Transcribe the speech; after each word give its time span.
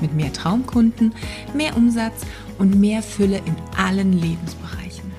mit 0.00 0.14
mehr 0.14 0.32
Traumkunden, 0.32 1.14
mehr 1.54 1.76
Umsatz 1.76 2.22
und 2.58 2.78
mehr 2.78 3.02
Fülle 3.02 3.38
in 3.38 3.56
allen 3.76 4.12
Lebensbereichen. 4.12 5.10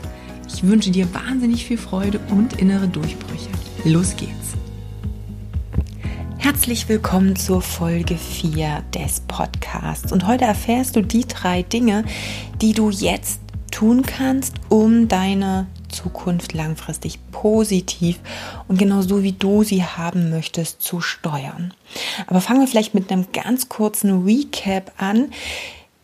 Ich 0.47 0.63
wünsche 0.63 0.91
dir 0.91 1.13
wahnsinnig 1.13 1.65
viel 1.65 1.77
Freude 1.77 2.19
und 2.29 2.59
innere 2.59 2.87
Durchbrüche. 2.87 3.49
Los 3.83 4.15
geht's! 4.15 4.41
Herzlich 6.37 6.89
willkommen 6.89 7.35
zur 7.35 7.61
Folge 7.61 8.17
4 8.17 8.83
des 8.93 9.21
Podcasts. 9.21 10.11
Und 10.11 10.27
heute 10.27 10.45
erfährst 10.45 10.95
du 10.95 11.01
die 11.01 11.25
drei 11.27 11.63
Dinge, 11.63 12.03
die 12.61 12.73
du 12.73 12.89
jetzt 12.89 13.39
tun 13.71 14.03
kannst, 14.03 14.55
um 14.69 15.07
deine 15.07 15.67
Zukunft 15.91 16.53
langfristig 16.53 17.19
positiv 17.31 18.19
und 18.67 18.77
genau 18.77 19.01
so 19.01 19.23
wie 19.23 19.33
du 19.33 19.63
sie 19.63 19.83
haben 19.83 20.29
möchtest 20.29 20.81
zu 20.81 21.01
steuern. 21.01 21.73
Aber 22.27 22.41
fangen 22.41 22.61
wir 22.61 22.67
vielleicht 22.67 22.93
mit 22.93 23.11
einem 23.11 23.27
ganz 23.33 23.69
kurzen 23.69 24.23
Recap 24.23 24.91
an. 24.97 25.31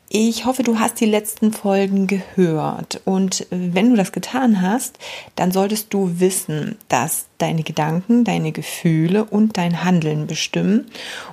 Ich 0.09 0.45
hoffe, 0.45 0.63
du 0.63 0.79
hast 0.79 1.01
die 1.01 1.05
letzten 1.05 1.51
Folgen 1.51 2.07
gehört 2.07 3.01
und 3.03 3.45
wenn 3.49 3.89
du 3.89 3.97
das 3.97 4.13
getan 4.13 4.61
hast, 4.61 4.97
dann 5.35 5.51
solltest 5.51 5.93
du 5.93 6.21
wissen, 6.21 6.77
dass 6.87 7.25
deine 7.39 7.63
Gedanken, 7.63 8.23
deine 8.23 8.53
Gefühle 8.53 9.25
und 9.25 9.57
dein 9.57 9.83
Handeln 9.83 10.25
bestimmen 10.25 10.85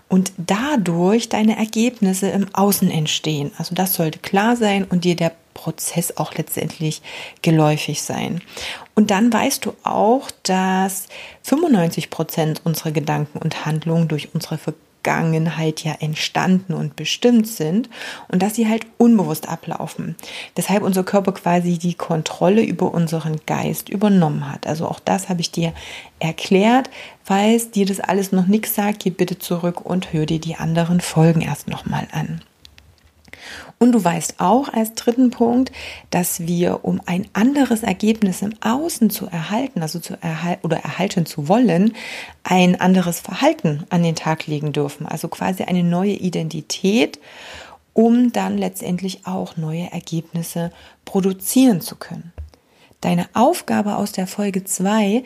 und 0.08 0.32
dadurch 0.38 1.28
deine 1.28 1.56
Ergebnisse 1.56 2.30
im 2.30 2.52
Außen 2.52 2.90
entstehen. 2.90 3.52
Also 3.58 3.76
das 3.76 3.94
sollte 3.94 4.18
klar 4.18 4.56
sein 4.56 4.82
und 4.82 5.04
dir 5.04 5.14
der 5.14 5.30
Prozess 5.54 6.16
auch 6.16 6.34
letztendlich 6.34 7.00
geläufig 7.42 8.02
sein. 8.02 8.42
Und 8.94 9.10
dann 9.10 9.32
weißt 9.32 9.64
du 9.64 9.74
auch, 9.82 10.30
dass 10.42 11.06
95 11.42 12.10
Prozent 12.10 12.60
unserer 12.64 12.90
Gedanken 12.90 13.38
und 13.38 13.64
Handlungen 13.64 14.08
durch 14.08 14.34
unsere 14.34 14.58
Vergangenheit 14.58 15.84
ja 15.84 15.94
entstanden 16.00 16.72
und 16.72 16.96
bestimmt 16.96 17.46
sind 17.46 17.90
und 18.28 18.42
dass 18.42 18.54
sie 18.54 18.68
halt 18.68 18.86
unbewusst 18.96 19.48
ablaufen. 19.48 20.16
Deshalb 20.56 20.82
unser 20.82 21.04
Körper 21.04 21.32
quasi 21.32 21.78
die 21.78 21.94
Kontrolle 21.94 22.62
über 22.62 22.92
unseren 22.92 23.36
Geist 23.46 23.88
übernommen 23.88 24.50
hat. 24.50 24.66
Also 24.66 24.86
auch 24.88 25.00
das 25.00 25.28
habe 25.28 25.40
ich 25.40 25.50
dir 25.50 25.72
erklärt. 26.20 26.88
Falls 27.22 27.70
dir 27.70 27.84
das 27.84 28.00
alles 28.00 28.32
noch 28.32 28.46
nichts 28.46 28.74
sagt, 28.74 29.04
geh 29.04 29.10
bitte 29.10 29.38
zurück 29.38 29.84
und 29.84 30.12
hör 30.12 30.24
dir 30.24 30.40
die 30.40 30.56
anderen 30.56 31.00
Folgen 31.00 31.42
erst 31.42 31.68
nochmal 31.68 32.08
an. 32.12 32.40
Und 33.78 33.92
du 33.92 34.02
weißt 34.02 34.34
auch 34.38 34.68
als 34.68 34.94
dritten 34.94 35.30
Punkt, 35.30 35.72
dass 36.10 36.46
wir, 36.46 36.84
um 36.84 37.00
ein 37.06 37.26
anderes 37.32 37.82
Ergebnis 37.82 38.42
im 38.42 38.54
Außen 38.60 39.10
zu 39.10 39.26
erhalten, 39.26 39.82
also 39.82 39.98
zu 39.98 40.14
erhalten 40.20 40.64
oder 40.64 40.78
erhalten 40.78 41.26
zu 41.26 41.48
wollen, 41.48 41.94
ein 42.44 42.80
anderes 42.80 43.20
Verhalten 43.20 43.84
an 43.90 44.02
den 44.02 44.14
Tag 44.14 44.46
legen 44.46 44.72
dürfen. 44.72 45.06
Also 45.06 45.28
quasi 45.28 45.64
eine 45.64 45.82
neue 45.82 46.14
Identität, 46.14 47.18
um 47.92 48.32
dann 48.32 48.58
letztendlich 48.58 49.26
auch 49.26 49.56
neue 49.56 49.90
Ergebnisse 49.92 50.72
produzieren 51.04 51.80
zu 51.80 51.96
können. 51.96 52.32
Deine 53.00 53.26
Aufgabe 53.34 53.96
aus 53.96 54.12
der 54.12 54.26
Folge 54.26 54.64
2 54.64 55.24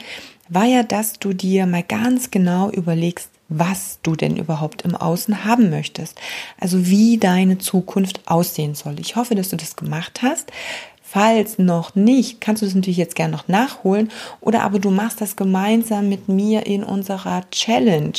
war 0.49 0.65
ja, 0.65 0.83
dass 0.83 1.15
du 1.15 1.33
dir 1.33 1.67
mal 1.67 1.85
ganz 1.85 2.31
genau 2.31 2.71
überlegst, 2.71 3.31
was 3.49 3.99
du 4.03 4.15
denn 4.15 4.37
überhaupt 4.37 4.83
im 4.83 4.95
Außen 4.95 5.45
haben 5.45 5.71
möchtest. 5.71 6.19
Also 6.61 6.87
wie 6.87 7.19
deine 7.19 7.59
Zukunft 7.59 8.21
aussehen 8.27 8.75
soll. 8.75 9.01
Ich 9.01 9.17
hoffe, 9.17 9.35
dass 9.35 9.49
du 9.49 9.57
das 9.57 9.77
gemacht 9.77 10.21
hast. 10.23 10.53
Falls 11.03 11.59
noch 11.59 11.95
nicht, 11.95 12.43
kannst 12.43 12.61
du 12.61 12.67
das 12.67 12.75
natürlich 12.75 12.99
jetzt 12.99 13.15
gerne 13.15 13.33
noch 13.33 13.49
nachholen 13.49 14.11
oder 14.43 14.63
aber 14.63 14.79
du 14.79 14.91
machst 14.91 15.23
das 15.23 15.37
gemeinsam 15.37 16.11
mit 16.11 16.29
mir 16.29 16.67
in 16.67 16.85
unserer 16.85 17.49
Challenge. 17.51 18.19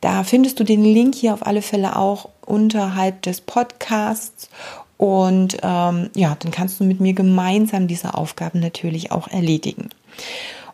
Da 0.00 0.22
findest 0.22 0.60
du 0.60 0.64
den 0.64 0.84
Link 0.84 1.16
hier 1.16 1.34
auf 1.34 1.44
alle 1.44 1.60
Fälle 1.60 1.96
auch 1.96 2.28
unterhalb 2.46 3.22
des 3.22 3.40
Podcasts 3.40 4.48
und 4.96 5.56
ähm, 5.62 6.10
ja, 6.14 6.36
dann 6.38 6.52
kannst 6.52 6.78
du 6.78 6.84
mit 6.84 7.00
mir 7.00 7.14
gemeinsam 7.14 7.88
diese 7.88 8.14
Aufgaben 8.14 8.60
natürlich 8.60 9.10
auch 9.10 9.26
erledigen. 9.26 9.90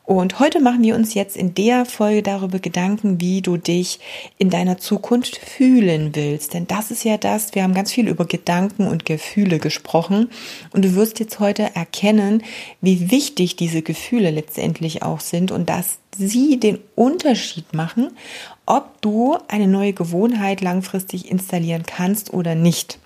Und 0.07 0.39
heute 0.39 0.61
machen 0.61 0.83
wir 0.83 0.97
uns 0.97 1.15
jetzt 1.15 1.35
in 1.35 1.55
der 1.55 1.87
Folge 1.87 2.23
darüber 2.23 2.59
Gedanken, 2.59 3.23
wie 3.23 3.41
du 3.41 3.57
dich 3.57 4.01
in 4.37 4.51
deiner 4.51 4.77
Zukunft 4.77 5.37
fühlen 5.37 6.15
willst. 6.15 6.53
Denn 6.53 6.67
das 6.67 6.91
ist 6.91 7.05
ja 7.05 7.17
das, 7.17 7.55
wir 7.55 7.63
haben 7.63 7.73
ganz 7.73 7.91
viel 7.91 8.09
über 8.09 8.27
Gedanken 8.27 8.87
und 8.87 9.07
Gefühle 9.07 9.59
gesprochen. 9.59 10.29
Und 10.73 10.85
du 10.85 10.95
wirst 10.95 11.21
jetzt 11.21 11.41
heute 11.41 11.75
erkennen, 11.75 12.43
wie 12.83 13.11
wichtig 13.11 13.57
diese 13.57 13.81
Gefühle 13.81 14.31
letztendlich 14.31 15.03
auch 15.03 15.21
sind 15.21 15.51
und 15.51 15.71
dass 15.71 15.99
sie 16.15 16.61
den 16.61 16.81
Unterschied 16.95 17.73
machen, 17.73 18.11
ob 18.67 19.01
du 19.01 19.39
eine 19.49 19.67
neue 19.67 19.95
Gewohnheit 19.95 20.61
langfristig 20.61 21.31
installieren 21.31 21.85
kannst 21.87 22.31
oder 22.35 22.55
nicht. 22.55 22.99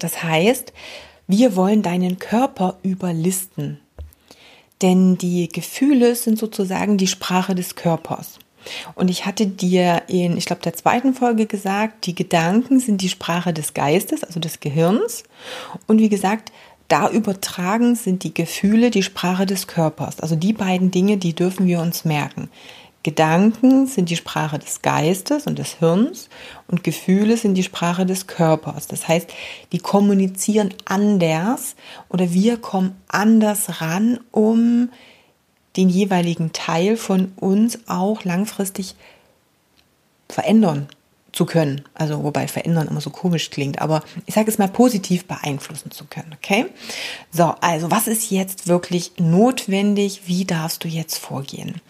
Das 0.00 0.24
heißt, 0.24 0.72
wir 1.28 1.54
wollen 1.54 1.82
deinen 1.82 2.18
Körper 2.18 2.78
überlisten. 2.82 3.78
Denn 4.82 5.18
die 5.18 5.48
Gefühle 5.48 6.14
sind 6.14 6.38
sozusagen 6.38 6.96
die 6.96 7.06
Sprache 7.06 7.54
des 7.54 7.74
Körpers. 7.76 8.38
Und 8.94 9.08
ich 9.08 9.26
hatte 9.26 9.46
dir 9.46 10.02
in, 10.08 10.36
ich 10.36 10.44
glaube, 10.44 10.62
der 10.62 10.74
zweiten 10.74 11.14
Folge 11.14 11.46
gesagt, 11.46 12.06
die 12.06 12.14
Gedanken 12.14 12.78
sind 12.78 13.00
die 13.00 13.08
Sprache 13.08 13.52
des 13.52 13.74
Geistes, 13.74 14.22
also 14.22 14.38
des 14.38 14.60
Gehirns. 14.60 15.24
Und 15.86 15.98
wie 15.98 16.08
gesagt, 16.08 16.52
da 16.88 17.08
übertragen 17.08 17.94
sind 17.94 18.24
die 18.24 18.34
Gefühle 18.34 18.90
die 18.90 19.04
Sprache 19.04 19.46
des 19.46 19.66
Körpers. 19.66 20.20
Also 20.20 20.34
die 20.34 20.52
beiden 20.52 20.90
Dinge, 20.90 21.18
die 21.18 21.34
dürfen 21.34 21.66
wir 21.66 21.80
uns 21.80 22.04
merken. 22.04 22.50
Gedanken 23.02 23.86
sind 23.86 24.10
die 24.10 24.16
Sprache 24.16 24.58
des 24.58 24.82
Geistes 24.82 25.46
und 25.46 25.58
des 25.58 25.78
Hirns 25.78 26.28
und 26.68 26.84
Gefühle 26.84 27.38
sind 27.38 27.54
die 27.54 27.62
Sprache 27.62 28.04
des 28.04 28.26
Körpers. 28.26 28.88
Das 28.88 29.08
heißt, 29.08 29.30
die 29.72 29.78
kommunizieren 29.78 30.74
anders 30.84 31.76
oder 32.10 32.32
wir 32.32 32.58
kommen 32.58 32.94
anders 33.08 33.80
ran, 33.80 34.20
um 34.32 34.90
den 35.76 35.88
jeweiligen 35.88 36.52
Teil 36.52 36.96
von 36.96 37.32
uns 37.36 37.78
auch 37.86 38.24
langfristig 38.24 38.96
verändern 40.28 40.88
zu 41.32 41.46
können. 41.46 41.82
Also 41.94 42.22
wobei 42.24 42.48
verändern 42.48 42.88
immer 42.88 43.00
so 43.00 43.10
komisch 43.10 43.50
klingt, 43.50 43.80
aber 43.80 44.02
ich 44.26 44.34
sage 44.34 44.50
es 44.50 44.58
mal 44.58 44.68
positiv 44.68 45.26
beeinflussen 45.26 45.90
zu 45.90 46.04
können, 46.04 46.34
okay? 46.36 46.66
So, 47.30 47.54
also 47.60 47.90
was 47.90 48.08
ist 48.08 48.30
jetzt 48.30 48.66
wirklich 48.66 49.12
notwendig? 49.18 50.22
Wie 50.26 50.44
darfst 50.44 50.84
du 50.84 50.88
jetzt 50.88 51.18
vorgehen? 51.18 51.80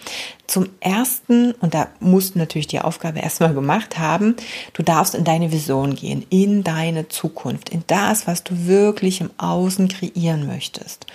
Zum 0.46 0.68
ersten, 0.80 1.52
und 1.52 1.74
da 1.74 1.88
musst 2.00 2.34
du 2.34 2.38
natürlich 2.38 2.66
die 2.66 2.80
Aufgabe 2.80 3.20
erstmal 3.20 3.54
gemacht 3.54 3.98
haben, 3.98 4.36
du 4.72 4.82
darfst 4.82 5.14
in 5.14 5.24
deine 5.24 5.52
Vision 5.52 5.94
gehen, 5.94 6.26
in 6.28 6.64
deine 6.64 7.08
Zukunft, 7.08 7.68
in 7.68 7.84
das, 7.86 8.26
was 8.26 8.44
du 8.44 8.66
wirklich 8.66 9.20
im 9.20 9.30
Außen 9.38 9.88
kreieren 9.88 10.46
möchtest. 10.46 11.06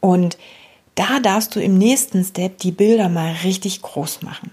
Und 0.00 0.36
da 0.94 1.20
darfst 1.20 1.54
du 1.54 1.60
im 1.60 1.78
nächsten 1.78 2.24
Step 2.24 2.58
die 2.58 2.72
Bilder 2.72 3.08
mal 3.08 3.32
richtig 3.44 3.82
groß 3.82 4.22
machen. 4.22 4.50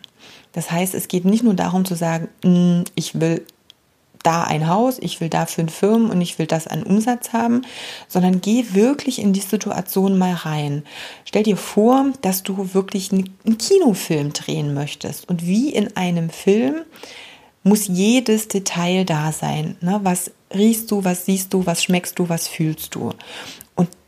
Das 0.54 0.72
heißt, 0.72 0.94
es 0.94 1.08
geht 1.08 1.26
nicht 1.26 1.44
nur 1.44 1.56
darum 1.56 1.86
zu 1.86 1.96
sagen, 1.96 2.30
hm, 2.44 2.84
ich 2.96 3.20
will 3.20 3.46
da 4.24 4.44
ein 4.44 4.68
Haus, 4.68 4.98
ich 5.00 5.20
will 5.22 5.30
da 5.30 5.46
fünf 5.46 5.74
Firmen 5.74 6.10
und 6.10 6.22
ich 6.22 6.40
will 6.40 6.48
das 6.48 6.68
an 6.68 6.84
Umsatz 6.84 7.34
haben, 7.34 7.64
sondern 8.08 8.42
geh 8.42 8.66
wirklich 8.72 9.20
in 9.20 9.34
die 9.34 9.42
Situation 9.42 10.18
mal 10.18 10.34
rein. 10.34 10.84
Stell 11.26 11.44
dir 11.44 11.58
vor, 11.58 12.06
dass 12.22 12.42
du 12.42 12.74
wirklich 12.74 13.12
einen 13.12 13.58
Kinofilm 13.58 14.32
drehen 14.34 14.74
möchtest 14.74 15.28
und 15.30 15.46
wie 15.46 15.70
in 15.70 15.96
einem 15.98 16.30
Film 16.30 16.76
muss 17.64 17.88
jedes 17.88 18.48
Detail 18.48 19.06
da 19.06 19.32
sein. 19.32 19.78
Ne? 19.82 20.00
Was 20.04 20.32
riechst 20.54 20.92
du, 20.92 21.04
was 21.04 21.26
siehst 21.26 21.54
du, 21.54 21.66
was 21.66 21.84
schmeckst 21.84 22.20
du, 22.20 22.30
was 22.30 22.48
fühlst 22.48 22.96
du? 22.96 23.12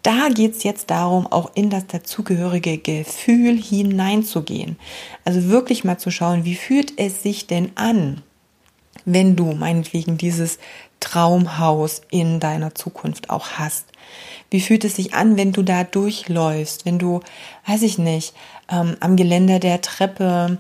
Da 0.06 0.30
geht 0.30 0.56
es 0.56 0.62
jetzt 0.62 0.92
darum, 0.92 1.26
auch 1.26 1.50
in 1.56 1.72
das 1.72 1.88
dazugehörige 1.88 2.78
Gefühl 2.78 3.58
hineinzugehen. 3.58 4.78
Also 5.24 5.50
wirklich 5.50 5.84
mal 5.84 5.98
zu 5.98 6.12
schauen, 6.12 6.46
wie 6.46 6.54
fühlt 6.54 7.00
es 7.00 7.24
sich 7.24 7.48
denn 7.48 7.72
an, 7.74 8.22
wenn 9.06 9.36
du 9.36 9.54
meinetwegen 9.54 10.20
dieses 10.20 10.60
Traumhaus 11.00 12.04
in 12.12 12.40
deiner 12.40 12.76
Zukunft 12.76 13.32
auch 13.32 13.54
hast. 13.54 13.88
Wie 14.52 14.62
fühlt 14.62 14.86
es 14.86 14.98
sich 14.98 15.16
an, 15.16 15.38
wenn 15.38 15.54
du 15.54 15.64
da 15.64 15.84
durchläufst, 15.84 16.86
wenn 16.86 17.00
du, 17.00 17.22
weiß 17.66 17.82
ich 17.82 17.98
nicht, 17.98 18.36
ähm, 18.72 18.98
am 19.00 19.16
Geländer 19.16 19.58
der 19.58 19.82
Treppe 19.82 20.60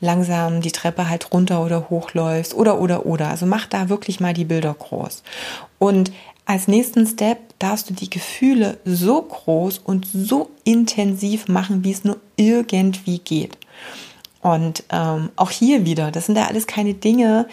langsam 0.00 0.62
die 0.62 0.72
Treppe 0.72 1.10
halt 1.10 1.34
runter 1.34 1.62
oder 1.62 1.90
hochläufst 1.90 2.54
oder 2.54 2.80
oder 2.80 3.04
oder. 3.04 3.28
Also 3.28 3.44
mach 3.44 3.66
da 3.66 3.90
wirklich 3.90 4.20
mal 4.20 4.32
die 4.32 4.46
Bilder 4.46 4.72
groß. 4.72 5.22
Und 5.78 6.12
als 6.46 6.66
nächsten 6.66 7.06
Step 7.06 7.45
darfst 7.58 7.90
du 7.90 7.94
die 7.94 8.10
Gefühle 8.10 8.78
so 8.84 9.20
groß 9.22 9.78
und 9.78 10.06
so 10.12 10.50
intensiv 10.64 11.48
machen, 11.48 11.84
wie 11.84 11.92
es 11.92 12.04
nur 12.04 12.18
irgendwie 12.36 13.18
geht. 13.18 13.56
Und 14.42 14.84
ähm, 14.90 15.30
auch 15.36 15.50
hier 15.50 15.84
wieder, 15.84 16.10
das 16.10 16.26
sind 16.26 16.36
ja 16.36 16.46
alles 16.46 16.66
keine 16.66 16.94
Dinge, 16.94 17.48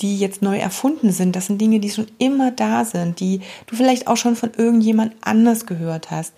die 0.00 0.18
jetzt 0.18 0.42
neu 0.42 0.58
erfunden 0.58 1.10
sind. 1.10 1.34
Das 1.34 1.46
sind 1.46 1.60
Dinge, 1.60 1.80
die 1.80 1.90
schon 1.90 2.06
immer 2.18 2.50
da 2.50 2.84
sind, 2.84 3.20
die 3.20 3.40
du 3.66 3.76
vielleicht 3.76 4.06
auch 4.06 4.16
schon 4.16 4.36
von 4.36 4.52
irgendjemand 4.56 5.14
anders 5.20 5.66
gehört 5.66 6.10
hast. 6.10 6.32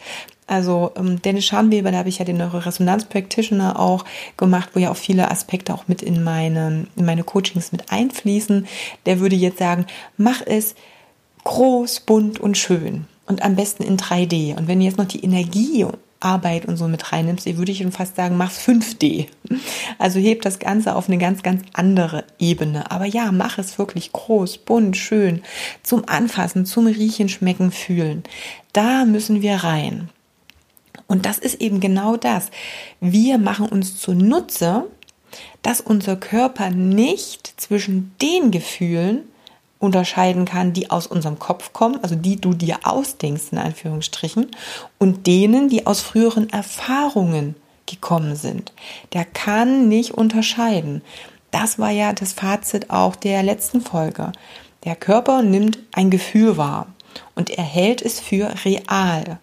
Also 0.47 0.91
ähm, 0.97 1.23
Dennis 1.23 1.45
Scharnweber, 1.45 1.93
da 1.93 1.99
habe 1.99 2.09
ich 2.09 2.19
ja 2.19 2.25
den 2.25 2.39
Neuroresonanz 2.39 3.05
Practitioner 3.05 3.79
auch 3.79 4.05
gemacht, 4.37 4.71
wo 4.73 4.81
ja 4.81 4.91
auch 4.91 4.97
viele 4.97 5.31
Aspekte 5.31 5.73
auch 5.75 5.87
mit 5.87 6.03
in 6.03 6.25
meine, 6.25 6.87
in 6.97 7.05
meine 7.05 7.23
Coachings 7.23 7.71
mit 7.71 7.93
einfließen. 7.93 8.67
Der 9.07 9.21
würde 9.21 9.37
jetzt 9.37 9.59
sagen, 9.59 9.87
mach 10.17 10.41
es 10.45 10.75
groß, 11.45 12.01
bunt 12.01 12.41
und 12.41 12.59
schön 12.59 13.07
und 13.31 13.43
am 13.43 13.57
besten 13.57 13.83
in 13.83 13.97
3D. 13.97 14.57
Und 14.57 14.69
wenn 14.69 14.81
du 14.81 14.85
jetzt 14.85 14.99
noch 14.99 15.07
die 15.07 15.25
Energie 15.25 15.87
Arbeit 16.21 16.67
und 16.67 16.77
so 16.77 16.87
mit 16.87 17.13
reinnimmst, 17.13 17.47
würde 17.57 17.73
ich 17.73 17.79
schon 17.79 17.93
fast 17.93 18.15
sagen, 18.17 18.37
mach's 18.37 18.61
5D. 18.61 19.27
Also 19.99 20.21
heb 20.21 20.43
das 20.43 20.59
Ganze 20.59 20.95
auf 20.95 21.09
eine 21.09 21.19
ganz, 21.19 21.43
ganz 21.43 21.63
andere 21.73 22.25
Ebene. 22.39 22.91
Aber 22.91 23.07
ja, 23.07 23.33
mach 23.33 23.59
es 23.59 23.79
wirklich 23.79 24.13
groß, 24.13 24.59
bunt, 24.59 24.97
schön, 24.97 25.43
zum 25.83 26.09
Anfassen, 26.09 26.67
zum 26.67 26.87
Riechen, 26.87 27.29
Schmecken, 27.29 27.73
Fühlen. 27.73 28.23
Da 28.73 29.05
müssen 29.07 29.43
wir 29.43 29.57
rein. 29.57 30.11
Und 31.07 31.27
das 31.27 31.39
ist 31.39 31.61
eben 31.61 31.81
genau 31.81 32.17
das. 32.17 32.51
Wir 33.01 33.39
machen 33.39 33.67
uns 33.67 33.99
zunutze, 33.99 34.85
dass 35.63 35.81
unser 35.81 36.17
Körper 36.17 36.71
nicht 36.71 37.55
zwischen 37.61 38.15
den 38.21 38.51
Gefühlen 38.51 39.23
unterscheiden 39.81 40.45
kann, 40.45 40.73
die 40.73 40.91
aus 40.91 41.09
unserem 41.09 41.41
Kopf 41.41 41.73
kommen, 41.73 41.99
also 42.03 42.15
die 42.15 42.41
du 42.41 42.53
dir 42.53 42.79
ausdenkst, 42.85 43.47
in 43.51 43.59
Anführungsstrichen, 43.59 44.51
und 44.99 45.27
denen, 45.27 45.69
die 45.69 45.87
aus 45.87 46.01
früheren 46.01 46.51
Erfahrungen 46.51 47.57
gekommen 47.87 48.37
sind. 48.37 48.73
Der 49.15 49.25
kann 49.25 49.89
nicht 49.89 50.13
unterscheiden. 50.13 51.03
Das 51.51 51.79
war 51.79 51.91
ja 51.91 52.13
das 52.13 52.35
Fazit 52.35 52.91
auch 52.91 53.17
der 53.17 53.43
letzten 53.43 53.81
Folge. 53.81 54.31
Der 54.85 54.95
Körper 54.95 55.43
nimmt 55.43 55.79
ein 55.93 56.11
Gefühl 56.11 56.57
wahr 56.57 56.87
und 57.35 57.51
er 57.51 57.65
hält 57.65 58.03
es 58.03 58.21
für 58.21 58.53
real. 58.65 59.41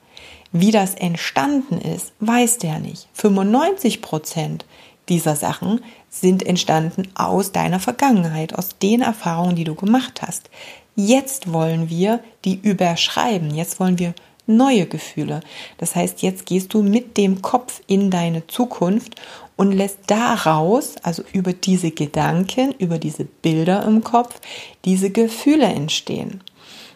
Wie 0.51 0.71
das 0.71 0.95
entstanden 0.95 1.81
ist, 1.81 2.13
weiß 2.19 2.59
der 2.59 2.79
nicht. 2.79 3.07
95 3.13 4.01
Prozent 4.01 4.65
dieser 5.09 5.35
Sachen 5.35 5.81
sind 6.09 6.45
entstanden 6.45 7.09
aus 7.15 7.51
deiner 7.51 7.79
Vergangenheit, 7.79 8.55
aus 8.55 8.77
den 8.81 9.01
Erfahrungen, 9.01 9.55
die 9.55 9.63
du 9.63 9.75
gemacht 9.75 10.21
hast. 10.21 10.49
Jetzt 10.95 11.53
wollen 11.53 11.89
wir 11.89 12.19
die 12.43 12.59
überschreiben. 12.61 13.53
Jetzt 13.53 13.79
wollen 13.79 13.99
wir 13.99 14.13
neue 14.47 14.85
Gefühle. 14.85 15.41
Das 15.77 15.95
heißt, 15.95 16.21
jetzt 16.21 16.45
gehst 16.45 16.73
du 16.73 16.81
mit 16.81 17.17
dem 17.17 17.41
Kopf 17.41 17.81
in 17.87 18.09
deine 18.09 18.47
Zukunft 18.47 19.15
und 19.55 19.71
lässt 19.71 19.99
daraus, 20.07 20.95
also 21.03 21.23
über 21.33 21.53
diese 21.53 21.91
Gedanken, 21.91 22.73
über 22.79 22.97
diese 22.97 23.25
Bilder 23.25 23.83
im 23.85 24.03
Kopf, 24.03 24.39
diese 24.85 25.09
Gefühle 25.09 25.65
entstehen. 25.65 26.41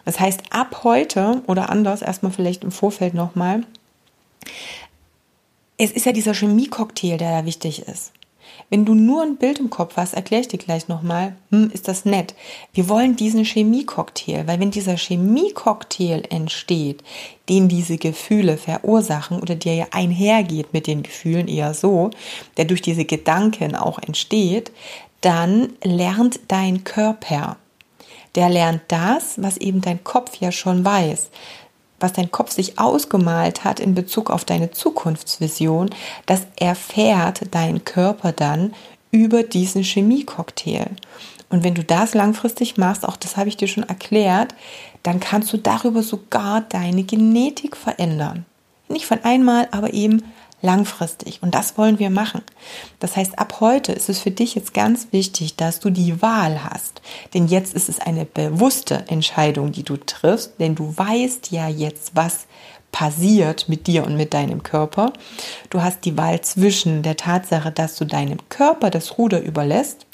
Das 0.05 0.19
heißt, 0.19 0.41
ab 0.49 0.81
heute 0.83 1.41
oder 1.47 1.69
anders, 1.69 2.01
erstmal 2.01 2.31
vielleicht 2.31 2.63
im 2.63 2.71
Vorfeld 2.71 3.13
nochmal, 3.13 3.63
es 5.83 5.91
ist 5.91 6.05
ja 6.05 6.11
dieser 6.11 6.35
Chemie-Cocktail, 6.35 7.17
der 7.17 7.39
da 7.39 7.45
wichtig 7.45 7.87
ist. 7.87 8.11
Wenn 8.69 8.85
du 8.85 8.93
nur 8.93 9.23
ein 9.23 9.37
Bild 9.37 9.59
im 9.59 9.71
Kopf 9.71 9.97
hast, 9.97 10.13
erkläre 10.13 10.41
ich 10.41 10.47
dir 10.47 10.59
gleich 10.59 10.87
nochmal, 10.87 11.35
hm, 11.49 11.71
ist 11.73 11.87
das 11.87 12.05
nett. 12.05 12.35
Wir 12.73 12.87
wollen 12.87 13.15
diesen 13.15 13.45
Chemie-Cocktail, 13.45 14.45
weil 14.45 14.59
wenn 14.59 14.69
dieser 14.69 14.97
Chemie-Cocktail 14.97 16.23
entsteht, 16.29 17.03
den 17.49 17.67
diese 17.67 17.97
Gefühle 17.97 18.57
verursachen 18.57 19.41
oder 19.41 19.55
der 19.55 19.73
ja 19.73 19.87
einhergeht 19.91 20.71
mit 20.71 20.85
den 20.85 21.01
Gefühlen 21.01 21.47
eher 21.47 21.73
so, 21.73 22.11
der 22.57 22.65
durch 22.65 22.83
diese 22.83 23.05
Gedanken 23.05 23.75
auch 23.75 23.97
entsteht, 23.97 24.71
dann 25.21 25.73
lernt 25.83 26.41
dein 26.47 26.83
Körper, 26.83 27.57
der 28.35 28.49
lernt 28.49 28.83
das, 28.87 29.41
was 29.41 29.57
eben 29.57 29.81
dein 29.81 30.03
Kopf 30.03 30.37
ja 30.39 30.51
schon 30.51 30.85
weiß 30.85 31.31
was 32.01 32.13
dein 32.13 32.31
Kopf 32.31 32.51
sich 32.51 32.79
ausgemalt 32.79 33.63
hat 33.63 33.79
in 33.79 33.95
Bezug 33.95 34.29
auf 34.29 34.45
deine 34.45 34.71
Zukunftsvision, 34.71 35.89
das 36.25 36.41
erfährt 36.59 37.41
dein 37.51 37.85
Körper 37.85 38.31
dann 38.31 38.73
über 39.11 39.43
diesen 39.43 39.83
Chemiecocktail. 39.83 40.87
Und 41.49 41.63
wenn 41.63 41.75
du 41.75 41.83
das 41.83 42.13
langfristig 42.13 42.77
machst, 42.77 43.05
auch 43.05 43.17
das 43.17 43.35
habe 43.35 43.49
ich 43.49 43.57
dir 43.57 43.67
schon 43.67 43.83
erklärt, 43.83 44.55
dann 45.03 45.19
kannst 45.19 45.51
du 45.51 45.57
darüber 45.57 46.01
sogar 46.01 46.61
deine 46.61 47.03
Genetik 47.03 47.75
verändern. 47.75 48.45
Nicht 48.87 49.05
von 49.05 49.19
einmal, 49.23 49.67
aber 49.71 49.93
eben 49.93 50.23
langfristig. 50.61 51.41
Und 51.41 51.55
das 51.55 51.77
wollen 51.77 51.99
wir 51.99 52.09
machen. 52.09 52.41
Das 52.99 53.15
heißt, 53.15 53.39
ab 53.39 53.57
heute 53.59 53.91
ist 53.91 54.09
es 54.09 54.19
für 54.19 54.31
dich 54.31 54.55
jetzt 54.55 54.73
ganz 54.73 55.07
wichtig, 55.11 55.55
dass 55.55 55.79
du 55.79 55.89
die 55.89 56.21
Wahl 56.21 56.63
hast. 56.63 57.01
Denn 57.33 57.47
jetzt 57.47 57.73
ist 57.73 57.89
es 57.89 57.99
eine 57.99 58.25
bewusste 58.25 59.05
Entscheidung, 59.07 59.71
die 59.71 59.83
du 59.83 59.97
triffst, 59.97 60.53
denn 60.59 60.75
du 60.75 60.95
weißt 60.95 61.51
ja 61.51 61.67
jetzt, 61.67 62.15
was 62.15 62.45
passiert 62.91 63.69
mit 63.69 63.87
dir 63.87 64.05
und 64.05 64.17
mit 64.17 64.33
deinem 64.33 64.63
Körper. 64.63 65.13
Du 65.69 65.81
hast 65.81 66.05
die 66.05 66.17
Wahl 66.17 66.41
zwischen 66.41 67.03
der 67.03 67.17
Tatsache, 67.17 67.71
dass 67.71 67.95
du 67.95 68.05
deinem 68.05 68.37
Körper 68.49 68.89
das 68.89 69.17
Ruder 69.17 69.41
überlässt, 69.41 70.05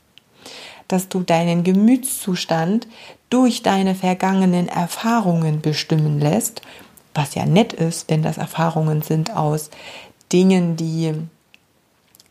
dass 0.88 1.10
du 1.10 1.22
deinen 1.22 1.64
Gemütszustand 1.64 2.88
durch 3.30 3.64
deine 3.64 3.96
vergangenen 3.96 4.70
Erfahrungen 4.70 5.62
bestimmen 5.62 6.20
lässt, 6.20 6.62
was 7.14 7.36
ja 7.36 7.46
nett 7.46 7.74
ist, 7.74 8.10
wenn 8.10 8.22
das 8.22 8.38
Erfahrungen 8.38 9.02
sind 9.02 9.36
aus 9.36 9.70
Dingen, 10.32 10.76
die 10.76 11.14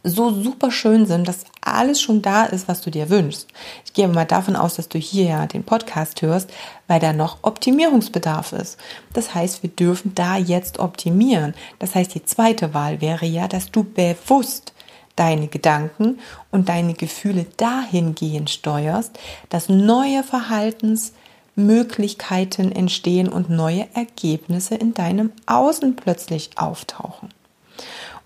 so 0.07 0.31
super 0.31 0.71
schön 0.71 1.05
sind, 1.07 1.27
dass 1.27 1.45
alles 1.61 2.01
schon 2.01 2.23
da 2.23 2.45
ist, 2.45 2.69
was 2.69 2.81
du 2.81 2.91
dir 2.91 3.11
wünschst. 3.11 3.49
Ich 3.85 3.93
gehe 3.93 4.07
mal 4.07 4.25
davon 4.25 4.55
aus, 4.55 4.77
dass 4.77 4.89
du 4.89 4.99
hier 4.99 5.25
ja 5.25 5.47
den 5.47 5.65
Podcast 5.65 6.23
hörst, 6.23 6.49
weil 6.87 7.01
da 7.01 7.13
noch 7.13 7.39
Optimierungsbedarf 7.43 8.53
ist. 8.53 8.79
Das 9.13 9.35
heißt, 9.35 9.65
wir 9.65 9.71
dürfen 9.71 10.15
da 10.15 10.37
jetzt 10.37 10.79
optimieren. 10.79 11.55
Das 11.81 11.97
heißt, 11.97 12.15
die 12.15 12.25
zweite 12.25 12.73
Wahl 12.73 13.01
wäre 13.01 13.27
ja, 13.27 13.49
dass 13.49 13.73
du 13.73 13.83
bewusst 13.83 14.73
deine 15.17 15.49
Gedanken 15.49 16.21
und 16.53 16.69
deine 16.69 16.95
Gefühle 16.95 17.47
dahingehend 17.57 18.51
steuerst, 18.51 19.19
dass 19.49 19.69
neue 19.69 20.23
Verhaltensmöglichkeiten 20.23 22.71
entstehen 22.71 23.29
und 23.29 23.51
neue 23.51 23.89
Ergebnisse 23.95 24.77
in 24.77 24.95
deinem 24.95 25.33
Außen 25.47 25.97
plötzlich 25.97 26.51
auftauchen. 26.57 27.31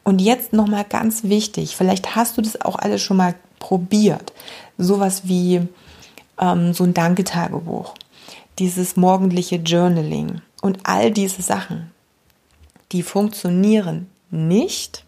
Und 0.04 0.21
jetzt 0.21 0.52
nochmal 0.52 0.85
ganz 0.85 1.25
wichtig, 1.25 1.76
vielleicht 1.76 2.16
hast 2.16 2.37
du 2.37 2.42
das 2.42 2.61
auch 2.61 2.76
alles 2.76 3.02
schon 3.02 3.16
mal 3.16 3.35
probiert. 3.59 4.33
Sowas 4.78 5.23
wie 5.28 5.69
ähm, 6.40 6.73
so 6.73 6.85
ein 6.85 6.95
Danketagebuch, 6.95 7.95
dieses 8.59 8.97
morgendliche 8.97 9.57
Journaling 9.57 10.40
und 10.62 10.78
all 10.85 11.11
diese 11.11 11.42
Sachen, 11.42 11.90
die 12.92 13.02
funktionieren 13.02 14.09
nicht, 14.30 15.04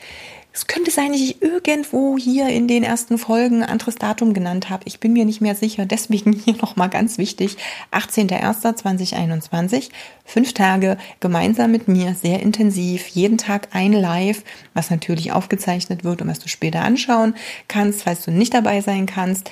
Es 0.54 0.68
könnte 0.68 0.92
sein, 0.92 1.14
dass 1.14 1.22
ich 1.22 1.42
irgendwo 1.42 2.18
hier 2.18 2.50
in 2.50 2.68
den 2.68 2.84
ersten 2.84 3.18
Folgen 3.18 3.64
ein 3.64 3.70
anderes 3.70 3.96
Datum 3.96 4.34
genannt 4.34 4.70
habe. 4.70 4.84
Ich 4.86 5.00
bin 5.00 5.14
mir 5.14 5.24
nicht 5.24 5.40
mehr 5.40 5.56
sicher. 5.56 5.86
Deswegen 5.86 6.34
hier 6.34 6.58
nochmal 6.58 6.90
ganz 6.90 7.18
wichtig. 7.18 7.56
18.01.2021. 7.92 9.92
Fünf 10.26 10.52
Tage 10.52 10.98
gemeinsam 11.22 11.72
mit 11.72 11.88
mir, 11.88 12.16
sehr 12.16 12.42
intensiv. 12.42 13.08
Jeden 13.08 13.38
Tag 13.38 13.70
ein 13.72 13.94
Live, 13.94 14.44
was 14.74 14.90
natürlich 14.90 15.32
aufgezeichnet 15.32 16.04
wird 16.04 16.22
und 16.22 16.28
was 16.28 16.40
du 16.40 16.50
später 16.50 16.82
anschauen 16.82 17.34
kannst, 17.70 18.04
falls 18.04 18.26
du 18.26 18.32
nicht 18.32 18.54
dabei 18.54 18.82
sein 18.82 19.06
kannst. 19.06 19.50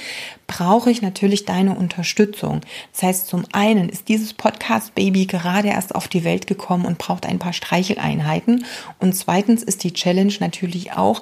brauche 0.47 0.89
ich 0.89 1.01
natürlich 1.01 1.43
deine 1.43 1.75
Unterstützung. 1.75 2.61
Das 2.93 3.03
heißt, 3.03 3.27
zum 3.27 3.45
einen 3.51 3.89
ist 3.89 4.07
dieses 4.07 4.33
Podcast 4.33 4.95
Baby 4.95 5.25
gerade 5.25 5.67
erst 5.67 5.93
auf 5.95 6.07
die 6.07 6.23
Welt 6.23 6.47
gekommen 6.47 6.85
und 6.85 6.97
braucht 6.97 7.25
ein 7.25 7.39
paar 7.39 7.53
Streicheleinheiten. 7.53 8.63
Und 8.99 9.13
zweitens 9.13 9.63
ist 9.63 9.83
die 9.83 9.93
Challenge 9.93 10.33
natürlich 10.39 10.93
auch 10.93 11.21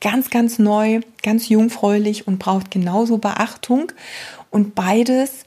ganz, 0.00 0.30
ganz 0.30 0.58
neu, 0.58 1.00
ganz 1.22 1.48
jungfräulich 1.48 2.26
und 2.26 2.38
braucht 2.38 2.70
genauso 2.70 3.18
Beachtung. 3.18 3.92
Und 4.50 4.74
beides 4.74 5.44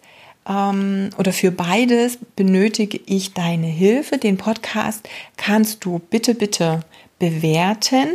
ähm, 0.48 1.10
oder 1.18 1.34
für 1.34 1.52
beides 1.52 2.18
benötige 2.36 3.00
ich 3.06 3.34
deine 3.34 3.68
Hilfe. 3.68 4.18
Den 4.18 4.38
Podcast 4.38 5.08
kannst 5.36 5.84
du 5.86 6.00
bitte, 6.00 6.36
bitte 6.36 6.82
bewerten. 7.20 8.08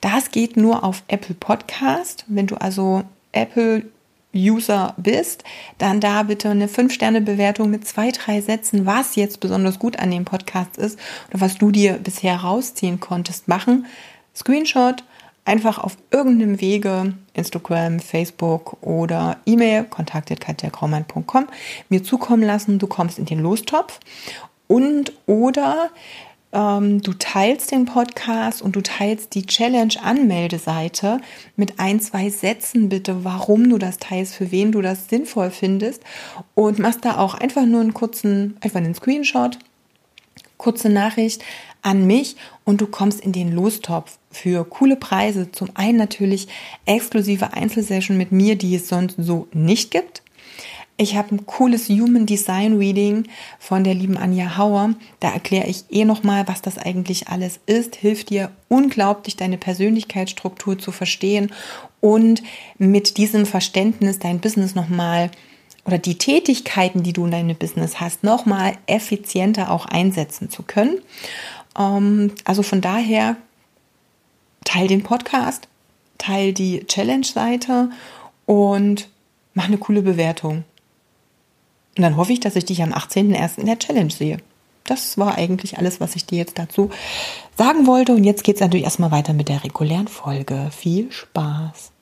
Das 0.00 0.30
geht 0.30 0.56
nur 0.56 0.84
auf 0.84 1.02
Apple 1.08 1.34
Podcast. 1.34 2.24
Wenn 2.28 2.46
du 2.46 2.56
also 2.56 3.04
Apple 3.32 3.84
User 4.34 4.94
bist, 4.98 5.44
dann 5.78 6.00
da 6.00 6.22
bitte 6.22 6.50
eine 6.50 6.66
5-Sterne-Bewertung 6.66 7.70
mit 7.70 7.86
zwei, 7.86 8.10
drei 8.10 8.40
Sätzen, 8.40 8.84
was 8.84 9.16
jetzt 9.16 9.40
besonders 9.40 9.78
gut 9.78 9.98
an 9.98 10.10
dem 10.10 10.24
Podcast 10.24 10.76
ist 10.76 10.98
oder 11.30 11.40
was 11.40 11.56
du 11.56 11.70
dir 11.70 11.94
bisher 11.94 12.36
rausziehen 12.36 13.00
konntest, 13.00 13.48
machen. 13.48 13.86
Screenshot 14.34 15.02
einfach 15.48 15.78
auf 15.78 15.96
irgendeinem 16.10 16.60
Wege, 16.60 17.14
Instagram, 17.32 18.00
Facebook 18.00 18.76
oder 18.82 19.38
E-Mail, 19.46 19.84
kontaktet.katjakraumann.com, 19.84 21.46
mir 21.88 22.04
zukommen 22.04 22.42
lassen. 22.42 22.78
Du 22.78 22.86
kommst 22.86 23.18
in 23.18 23.24
den 23.24 23.40
Lostopf. 23.40 23.98
Und 24.66 25.14
oder 25.24 25.88
ähm, 26.52 27.00
du 27.00 27.14
teilst 27.14 27.72
den 27.72 27.86
Podcast 27.86 28.60
und 28.60 28.76
du 28.76 28.82
teilst 28.82 29.34
die 29.34 29.46
Challenge-Anmeldeseite 29.46 31.20
mit 31.56 31.80
ein, 31.80 32.00
zwei 32.00 32.28
Sätzen 32.28 32.90
bitte, 32.90 33.24
warum 33.24 33.70
du 33.70 33.78
das 33.78 33.96
teilst, 33.96 34.34
für 34.34 34.50
wen 34.50 34.70
du 34.70 34.82
das 34.82 35.08
sinnvoll 35.08 35.50
findest. 35.50 36.02
Und 36.54 36.78
machst 36.78 37.06
da 37.06 37.16
auch 37.16 37.34
einfach 37.34 37.64
nur 37.64 37.80
einen 37.80 37.94
kurzen, 37.94 38.58
einfach 38.60 38.80
einen 38.80 38.94
Screenshot, 38.94 39.58
kurze 40.58 40.90
Nachricht 40.90 41.42
an 41.80 42.06
mich 42.06 42.36
und 42.64 42.80
du 42.80 42.86
kommst 42.86 43.20
in 43.20 43.32
den 43.32 43.52
Lostopf 43.52 44.18
für 44.30 44.64
coole 44.64 44.96
Preise. 44.96 45.50
Zum 45.52 45.70
einen 45.74 45.96
natürlich 45.96 46.48
exklusive 46.84 47.54
Einzelsession 47.54 48.18
mit 48.18 48.32
mir, 48.32 48.56
die 48.56 48.74
es 48.74 48.88
sonst 48.88 49.16
so 49.18 49.48
nicht 49.52 49.90
gibt. 49.90 50.22
Ich 51.00 51.14
habe 51.14 51.32
ein 51.32 51.46
cooles 51.46 51.88
Human 51.88 52.26
Design 52.26 52.76
Reading 52.76 53.28
von 53.60 53.84
der 53.84 53.94
lieben 53.94 54.16
Anja 54.16 54.56
Hauer. 54.56 54.94
Da 55.20 55.30
erkläre 55.30 55.68
ich 55.68 55.84
eh 55.90 56.04
nochmal, 56.04 56.48
was 56.48 56.60
das 56.60 56.76
eigentlich 56.76 57.28
alles 57.28 57.60
ist. 57.66 57.94
Hilft 57.94 58.30
dir 58.30 58.50
unglaublich, 58.68 59.36
deine 59.36 59.58
Persönlichkeitsstruktur 59.58 60.76
zu 60.76 60.90
verstehen 60.90 61.52
und 62.00 62.42
mit 62.78 63.16
diesem 63.16 63.46
Verständnis 63.46 64.18
dein 64.18 64.40
Business 64.40 64.74
nochmal 64.74 65.30
oder 65.88 65.96
die 65.96 66.18
Tätigkeiten, 66.18 67.02
die 67.02 67.14
du 67.14 67.24
in 67.24 67.30
deinem 67.30 67.56
Business 67.56 67.98
hast, 67.98 68.22
nochmal 68.22 68.76
effizienter 68.86 69.72
auch 69.72 69.86
einsetzen 69.86 70.50
zu 70.50 70.62
können. 70.62 71.00
Ähm, 71.78 72.34
also 72.44 72.62
von 72.62 72.82
daher 72.82 73.36
teil 74.64 74.86
den 74.86 75.02
Podcast, 75.02 75.66
teil 76.18 76.52
die 76.52 76.84
Challenge-Seite 76.86 77.90
und 78.44 79.08
mach 79.54 79.64
eine 79.64 79.78
coole 79.78 80.02
Bewertung. 80.02 80.64
Und 81.96 82.02
dann 82.02 82.18
hoffe 82.18 82.34
ich, 82.34 82.40
dass 82.40 82.54
ich 82.54 82.66
dich 82.66 82.82
am 82.82 82.92
18.01. 82.92 83.58
in 83.58 83.66
der 83.66 83.78
Challenge 83.78 84.10
sehe. 84.10 84.36
Das 84.84 85.16
war 85.16 85.36
eigentlich 85.36 85.78
alles, 85.78 86.00
was 86.00 86.16
ich 86.16 86.26
dir 86.26 86.36
jetzt 86.36 86.58
dazu 86.58 86.90
sagen 87.56 87.86
wollte. 87.86 88.12
Und 88.12 88.24
jetzt 88.24 88.44
geht 88.44 88.56
es 88.56 88.60
natürlich 88.60 88.84
erstmal 88.84 89.10
weiter 89.10 89.32
mit 89.32 89.48
der 89.48 89.64
regulären 89.64 90.08
Folge. 90.08 90.70
Viel 90.70 91.10
Spaß. 91.10 91.92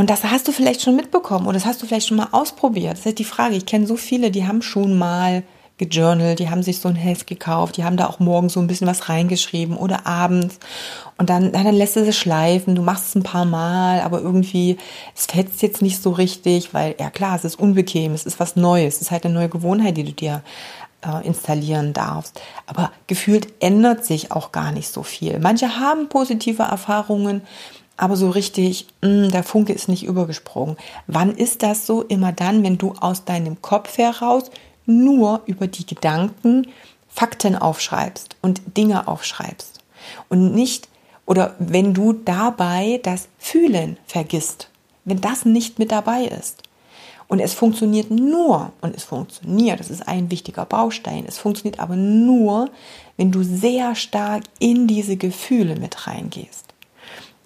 Und 0.00 0.08
das 0.08 0.24
hast 0.24 0.48
du 0.48 0.52
vielleicht 0.52 0.80
schon 0.80 0.96
mitbekommen 0.96 1.46
oder 1.46 1.58
das 1.58 1.66
hast 1.66 1.82
du 1.82 1.86
vielleicht 1.86 2.08
schon 2.08 2.16
mal 2.16 2.28
ausprobiert. 2.32 2.94
Das 2.96 3.04
ist 3.04 3.18
die 3.18 3.24
Frage. 3.24 3.56
Ich 3.56 3.66
kenne 3.66 3.86
so 3.86 3.96
viele, 3.96 4.30
die 4.30 4.46
haben 4.46 4.62
schon 4.62 4.96
mal 4.96 5.42
gejournalt, 5.76 6.38
die 6.38 6.48
haben 6.48 6.62
sich 6.62 6.78
so 6.78 6.88
ein 6.88 6.94
Heft 6.94 7.26
gekauft, 7.26 7.76
die 7.76 7.84
haben 7.84 7.98
da 7.98 8.06
auch 8.06 8.18
morgens 8.18 8.54
so 8.54 8.60
ein 8.60 8.66
bisschen 8.66 8.86
was 8.86 9.10
reingeschrieben 9.10 9.76
oder 9.76 10.06
abends 10.06 10.58
und 11.18 11.28
dann, 11.28 11.52
dann 11.52 11.74
lässt 11.74 11.96
du 11.96 12.00
es 12.00 12.16
schleifen, 12.16 12.76
du 12.76 12.80
machst 12.80 13.08
es 13.08 13.14
ein 13.14 13.24
paar 13.24 13.44
Mal, 13.44 14.00
aber 14.00 14.22
irgendwie, 14.22 14.78
es 15.14 15.26
fetzt 15.26 15.60
jetzt 15.60 15.82
nicht 15.82 16.02
so 16.02 16.12
richtig, 16.12 16.72
weil, 16.72 16.94
ja 16.98 17.10
klar, 17.10 17.36
es 17.36 17.44
ist 17.44 17.58
unbequem, 17.58 18.14
es 18.14 18.24
ist 18.24 18.40
was 18.40 18.56
Neues, 18.56 18.94
es 18.96 19.02
ist 19.02 19.10
halt 19.10 19.26
eine 19.26 19.34
neue 19.34 19.50
Gewohnheit, 19.50 19.98
die 19.98 20.04
du 20.04 20.12
dir 20.12 20.42
äh, 21.02 21.26
installieren 21.26 21.92
darfst. 21.92 22.40
Aber 22.66 22.90
gefühlt 23.06 23.48
ändert 23.60 24.06
sich 24.06 24.32
auch 24.32 24.50
gar 24.50 24.72
nicht 24.72 24.88
so 24.88 25.02
viel. 25.02 25.38
Manche 25.40 25.78
haben 25.78 26.08
positive 26.08 26.62
Erfahrungen, 26.62 27.42
aber 28.00 28.16
so 28.16 28.30
richtig, 28.30 28.86
mh, 29.02 29.08
mm, 29.08 29.30
der 29.30 29.42
Funke 29.44 29.72
ist 29.74 29.88
nicht 29.88 30.04
übergesprungen. 30.04 30.76
Wann 31.06 31.36
ist 31.36 31.62
das 31.62 31.86
so? 31.86 32.02
Immer 32.02 32.32
dann, 32.32 32.62
wenn 32.62 32.78
du 32.78 32.94
aus 32.98 33.24
deinem 33.26 33.60
Kopf 33.60 33.98
heraus 33.98 34.50
nur 34.86 35.42
über 35.44 35.66
die 35.66 35.86
Gedanken 35.86 36.66
Fakten 37.08 37.56
aufschreibst 37.56 38.36
und 38.40 38.62
Dinge 38.76 39.06
aufschreibst 39.06 39.80
und 40.28 40.54
nicht 40.54 40.88
oder 41.26 41.54
wenn 41.58 41.92
du 41.92 42.14
dabei 42.14 43.00
das 43.02 43.28
Fühlen 43.38 43.98
vergisst, 44.06 44.70
wenn 45.04 45.20
das 45.20 45.44
nicht 45.44 45.78
mit 45.78 45.92
dabei 45.92 46.24
ist. 46.24 46.62
Und 47.28 47.38
es 47.38 47.54
funktioniert 47.54 48.10
nur, 48.10 48.72
und 48.80 48.96
es 48.96 49.04
funktioniert, 49.04 49.78
das 49.78 49.90
ist 49.90 50.08
ein 50.08 50.30
wichtiger 50.30 50.64
Baustein, 50.64 51.24
es 51.28 51.38
funktioniert 51.38 51.78
aber 51.78 51.94
nur, 51.94 52.70
wenn 53.16 53.30
du 53.30 53.44
sehr 53.44 53.94
stark 53.94 54.44
in 54.58 54.86
diese 54.88 55.16
Gefühle 55.16 55.76
mit 55.76 56.06
reingehst. 56.08 56.69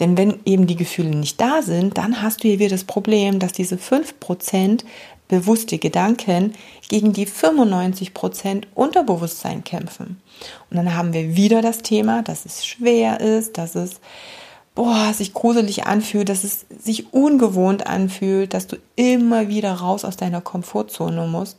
Denn 0.01 0.17
wenn 0.17 0.41
eben 0.45 0.67
die 0.67 0.77
Gefühle 0.77 1.11
nicht 1.11 1.41
da 1.41 1.63
sind, 1.63 1.99
dann 1.99 2.21
hast 2.21 2.43
du 2.43 2.49
hier 2.49 2.59
wieder 2.59 2.71
das 2.71 2.85
Problem, 2.85 3.39
dass 3.39 3.53
diese 3.53 3.77
5% 3.77 4.85
bewusste 5.29 5.79
Gedanken 5.79 6.53
gegen 6.89 7.13
die 7.13 7.27
95% 7.27 8.65
Unterbewusstsein 8.75 9.65
kämpfen. 9.65 10.21
Und 10.71 10.77
dann 10.77 10.95
haben 10.95 11.13
wir 11.13 11.37
wieder 11.37 11.63
das 11.63 11.79
Thema, 11.79 12.23
dass 12.23 12.45
es 12.45 12.67
schwer 12.67 13.21
ist, 13.21 13.57
dass 13.57 13.75
es 13.75 14.01
boah, 14.75 15.13
sich 15.15 15.33
gruselig 15.33 15.87
anfühlt, 15.87 16.29
dass 16.29 16.45
es 16.45 16.67
sich 16.79 17.13
ungewohnt 17.13 17.87
anfühlt, 17.87 18.55
dass 18.55 18.67
du 18.67 18.77
immer 18.97 19.49
wieder 19.49 19.73
raus 19.73 20.05
aus 20.05 20.17
deiner 20.17 20.41
Komfortzone 20.41 21.27
musst 21.27 21.59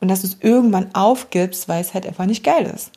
und 0.00 0.08
dass 0.08 0.20
du 0.20 0.26
es 0.26 0.36
irgendwann 0.40 0.94
aufgibst, 0.94 1.68
weil 1.68 1.80
es 1.80 1.94
halt 1.94 2.06
einfach 2.06 2.26
nicht 2.26 2.44
geil 2.44 2.70
ist. 2.74 2.92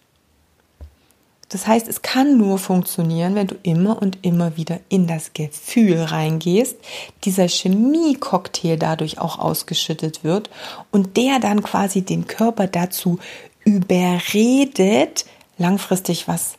Das 1.53 1.67
heißt, 1.67 1.87
es 1.87 2.01
kann 2.01 2.39
nur 2.39 2.57
funktionieren, 2.57 3.35
wenn 3.35 3.45
du 3.45 3.53
immer 3.61 4.01
und 4.01 4.17
immer 4.23 4.57
wieder 4.57 4.79
in 4.89 5.05
das 5.05 5.33
Gefühl 5.33 6.01
reingehst, 6.01 6.77
dieser 7.25 7.47
Chemie-Cocktail 7.47 8.77
dadurch 8.77 9.19
auch 9.19 9.37
ausgeschüttet 9.37 10.23
wird 10.23 10.49
und 10.89 11.15
der 11.15 11.37
dann 11.39 11.61
quasi 11.61 12.01
den 12.01 12.25
Körper 12.25 12.65
dazu 12.65 13.19
überredet, 13.65 15.25
langfristig 15.59 16.27
was 16.27 16.55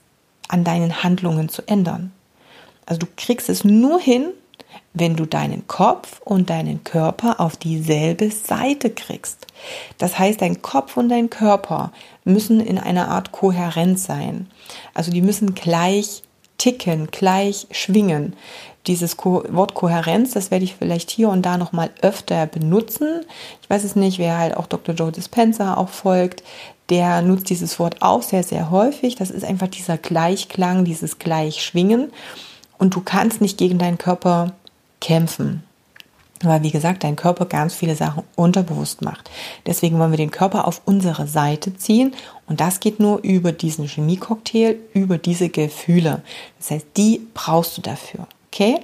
an 0.46 0.62
deinen 0.62 1.02
Handlungen 1.02 1.48
zu 1.48 1.62
ändern. 1.66 2.12
Also 2.86 3.00
du 3.00 3.06
kriegst 3.16 3.48
es 3.48 3.64
nur 3.64 3.98
hin, 3.98 4.28
wenn 4.94 5.16
du 5.16 5.26
deinen 5.26 5.66
Kopf 5.66 6.20
und 6.24 6.48
deinen 6.48 6.84
Körper 6.84 7.40
auf 7.40 7.56
dieselbe 7.56 8.30
Seite 8.30 8.90
kriegst. 8.90 9.48
Das 9.98 10.18
heißt, 10.18 10.40
dein 10.40 10.62
Kopf 10.62 10.96
und 10.96 11.08
dein 11.08 11.30
Körper 11.30 11.92
müssen 12.24 12.60
in 12.60 12.78
einer 12.78 13.08
Art 13.08 13.32
Kohärenz 13.32 14.04
sein. 14.04 14.48
Also 14.94 15.10
die 15.10 15.20
müssen 15.20 15.54
gleich 15.54 16.22
ticken, 16.58 17.08
gleich 17.10 17.66
schwingen. 17.72 18.34
Dieses 18.86 19.16
Wort 19.18 19.74
Kohärenz, 19.74 20.32
das 20.32 20.50
werde 20.50 20.64
ich 20.64 20.76
vielleicht 20.76 21.10
hier 21.10 21.28
und 21.30 21.42
da 21.42 21.58
nochmal 21.58 21.90
öfter 22.00 22.46
benutzen. 22.46 23.24
Ich 23.62 23.70
weiß 23.70 23.82
es 23.82 23.96
nicht, 23.96 24.18
wer 24.18 24.38
halt 24.38 24.56
auch 24.56 24.66
Dr. 24.66 24.94
Joe 24.94 25.10
Dispenza 25.10 25.76
auch 25.76 25.88
folgt, 25.88 26.44
der 26.90 27.22
nutzt 27.22 27.50
dieses 27.50 27.78
Wort 27.78 28.02
auch 28.02 28.22
sehr, 28.22 28.42
sehr 28.42 28.70
häufig. 28.70 29.16
Das 29.16 29.30
ist 29.30 29.44
einfach 29.44 29.68
dieser 29.68 29.96
Gleichklang, 29.96 30.84
dieses 30.84 31.18
Gleichschwingen. 31.18 32.12
Und 32.78 32.94
du 32.94 33.00
kannst 33.00 33.40
nicht 33.40 33.56
gegen 33.56 33.78
deinen 33.78 33.98
Körper 33.98 34.52
kämpfen. 35.04 35.62
Weil, 36.42 36.62
wie 36.62 36.70
gesagt, 36.70 37.04
dein 37.04 37.14
Körper 37.14 37.44
ganz 37.44 37.74
viele 37.74 37.94
Sachen 37.94 38.22
unterbewusst 38.36 39.02
macht. 39.02 39.30
Deswegen 39.66 39.98
wollen 39.98 40.10
wir 40.10 40.16
den 40.18 40.30
Körper 40.30 40.66
auf 40.66 40.80
unsere 40.84 41.26
Seite 41.26 41.76
ziehen. 41.76 42.14
Und 42.46 42.60
das 42.60 42.80
geht 42.80 43.00
nur 43.00 43.20
über 43.22 43.52
diesen 43.52 43.86
Chemiecocktail, 43.86 44.76
über 44.94 45.18
diese 45.18 45.48
Gefühle. 45.50 46.22
Das 46.58 46.70
heißt, 46.70 46.86
die 46.96 47.26
brauchst 47.34 47.76
du 47.76 47.82
dafür. 47.82 48.26
Okay? 48.48 48.80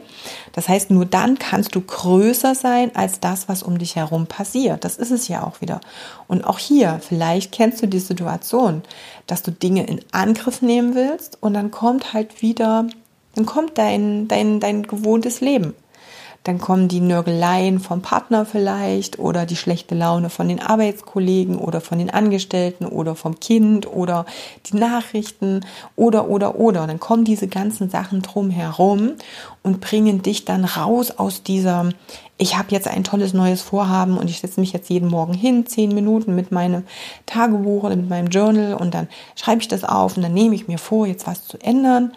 Das 0.52 0.68
heißt, 0.68 0.90
nur 0.90 1.06
dann 1.06 1.38
kannst 1.38 1.74
du 1.74 1.80
größer 1.80 2.54
sein 2.54 2.94
als 2.94 3.20
das, 3.20 3.48
was 3.48 3.62
um 3.62 3.78
dich 3.78 3.96
herum 3.96 4.26
passiert. 4.26 4.84
Das 4.84 4.96
ist 4.96 5.10
es 5.10 5.28
ja 5.28 5.42
auch 5.42 5.60
wieder. 5.60 5.80
Und 6.28 6.44
auch 6.44 6.58
hier, 6.58 7.00
vielleicht 7.00 7.52
kennst 7.52 7.82
du 7.82 7.86
die 7.86 8.00
Situation, 8.00 8.82
dass 9.26 9.42
du 9.42 9.52
Dinge 9.52 9.86
in 9.86 10.00
Angriff 10.12 10.60
nehmen 10.60 10.94
willst 10.94 11.38
und 11.40 11.54
dann 11.54 11.70
kommt 11.70 12.12
halt 12.12 12.42
wieder 12.42 12.86
Dann 13.34 13.46
kommt 13.46 13.78
dein, 13.78 14.26
dein, 14.26 14.58
dein 14.60 14.82
gewohntes 14.82 15.40
Leben. 15.40 15.74
Dann 16.44 16.58
kommen 16.58 16.88
die 16.88 17.00
Nörgeleien 17.00 17.80
vom 17.80 18.00
Partner 18.00 18.46
vielleicht 18.46 19.18
oder 19.18 19.44
die 19.44 19.56
schlechte 19.56 19.94
Laune 19.94 20.30
von 20.30 20.48
den 20.48 20.60
Arbeitskollegen 20.60 21.58
oder 21.58 21.82
von 21.82 21.98
den 21.98 22.08
Angestellten 22.08 22.86
oder 22.86 23.14
vom 23.14 23.40
Kind 23.40 23.86
oder 23.86 24.24
die 24.66 24.76
Nachrichten 24.76 25.60
oder 25.96 26.30
oder 26.30 26.58
oder. 26.58 26.86
Dann 26.86 26.98
kommen 26.98 27.24
diese 27.24 27.46
ganzen 27.46 27.90
Sachen 27.90 28.22
drumherum 28.22 29.12
und 29.62 29.80
bringen 29.82 30.22
dich 30.22 30.46
dann 30.46 30.64
raus 30.64 31.10
aus 31.10 31.42
dieser, 31.42 31.90
ich 32.38 32.56
habe 32.56 32.68
jetzt 32.70 32.88
ein 32.88 33.04
tolles 33.04 33.34
neues 33.34 33.60
Vorhaben 33.60 34.16
und 34.16 34.30
ich 34.30 34.40
setze 34.40 34.60
mich 34.60 34.72
jetzt 34.72 34.88
jeden 34.88 35.10
Morgen 35.10 35.34
hin, 35.34 35.66
zehn 35.66 35.94
Minuten 35.94 36.34
mit 36.34 36.52
meinem 36.52 36.84
Tagebuch 37.26 37.82
oder 37.82 37.96
mit 37.96 38.08
meinem 38.08 38.28
Journal 38.28 38.72
und 38.72 38.94
dann 38.94 39.08
schreibe 39.36 39.60
ich 39.60 39.68
das 39.68 39.84
auf 39.84 40.16
und 40.16 40.22
dann 40.22 40.32
nehme 40.32 40.54
ich 40.54 40.68
mir 40.68 40.78
vor, 40.78 41.06
jetzt 41.06 41.26
was 41.26 41.46
zu 41.46 41.58
ändern. 41.58 42.12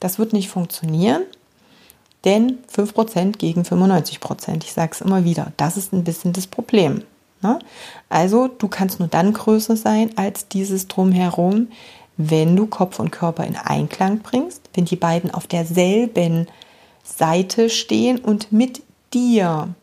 Das 0.00 0.18
wird 0.18 0.32
nicht 0.32 0.48
funktionieren 0.48 1.22
denn 2.24 2.58
5% 2.74 3.38
gegen 3.38 3.62
95%, 3.62 4.64
ich 4.64 4.72
sage 4.72 4.92
es 4.92 5.00
immer 5.00 5.24
wieder, 5.24 5.52
das 5.56 5.76
ist 5.76 5.92
ein 5.92 6.04
bisschen 6.04 6.32
das 6.32 6.46
Problem. 6.46 7.02
Ne? 7.42 7.58
Also 8.08 8.48
du 8.48 8.68
kannst 8.68 8.98
nur 8.98 9.08
dann 9.08 9.32
größer 9.32 9.76
sein 9.76 10.10
als 10.16 10.48
dieses 10.48 10.88
drumherum, 10.88 11.68
wenn 12.16 12.54
du 12.54 12.66
Kopf 12.66 12.98
und 12.98 13.10
Körper 13.10 13.44
in 13.44 13.56
Einklang 13.56 14.18
bringst, 14.18 14.62
wenn 14.74 14.84
die 14.84 14.96
beiden 14.96 15.30
auf 15.30 15.46
derselben 15.46 16.48
Seite 17.02 17.70
stehen 17.70 18.18
und 18.18 18.52
mit 18.52 18.82
dir 19.14 19.74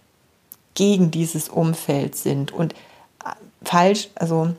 gegen 0.75 1.09
dieses 1.09 1.49
Umfeld 1.49 2.15
sind. 2.15 2.51
Und 2.53 2.73
äh, 2.73 3.31
falsch, 3.63 4.09
also 4.13 4.49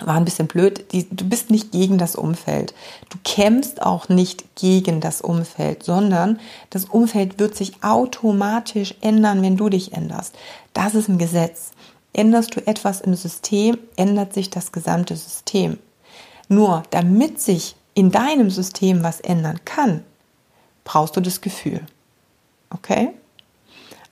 war 0.00 0.16
ein 0.16 0.24
bisschen 0.24 0.46
blöd. 0.46 0.92
Die, 0.92 1.08
du 1.08 1.28
bist 1.28 1.50
nicht 1.50 1.72
gegen 1.72 1.98
das 1.98 2.16
Umfeld. 2.16 2.74
Du 3.08 3.18
kämpfst 3.24 3.82
auch 3.82 4.08
nicht 4.08 4.44
gegen 4.54 5.00
das 5.00 5.20
Umfeld, 5.20 5.82
sondern 5.82 6.38
das 6.70 6.84
Umfeld 6.84 7.38
wird 7.38 7.56
sich 7.56 7.82
automatisch 7.82 8.94
ändern, 9.00 9.42
wenn 9.42 9.56
du 9.56 9.68
dich 9.68 9.92
änderst. 9.92 10.34
Das 10.74 10.94
ist 10.94 11.08
ein 11.08 11.18
Gesetz. 11.18 11.70
Änderst 12.12 12.56
du 12.56 12.66
etwas 12.66 13.00
im 13.00 13.14
System, 13.14 13.78
ändert 13.96 14.34
sich 14.34 14.50
das 14.50 14.72
gesamte 14.72 15.16
System. 15.16 15.78
Nur 16.48 16.82
damit 16.90 17.40
sich 17.40 17.76
in 17.94 18.10
deinem 18.10 18.50
System 18.50 19.02
was 19.02 19.20
ändern 19.20 19.60
kann, 19.64 20.02
brauchst 20.84 21.16
du 21.16 21.20
das 21.20 21.40
Gefühl. 21.40 21.80
Okay? 22.70 23.10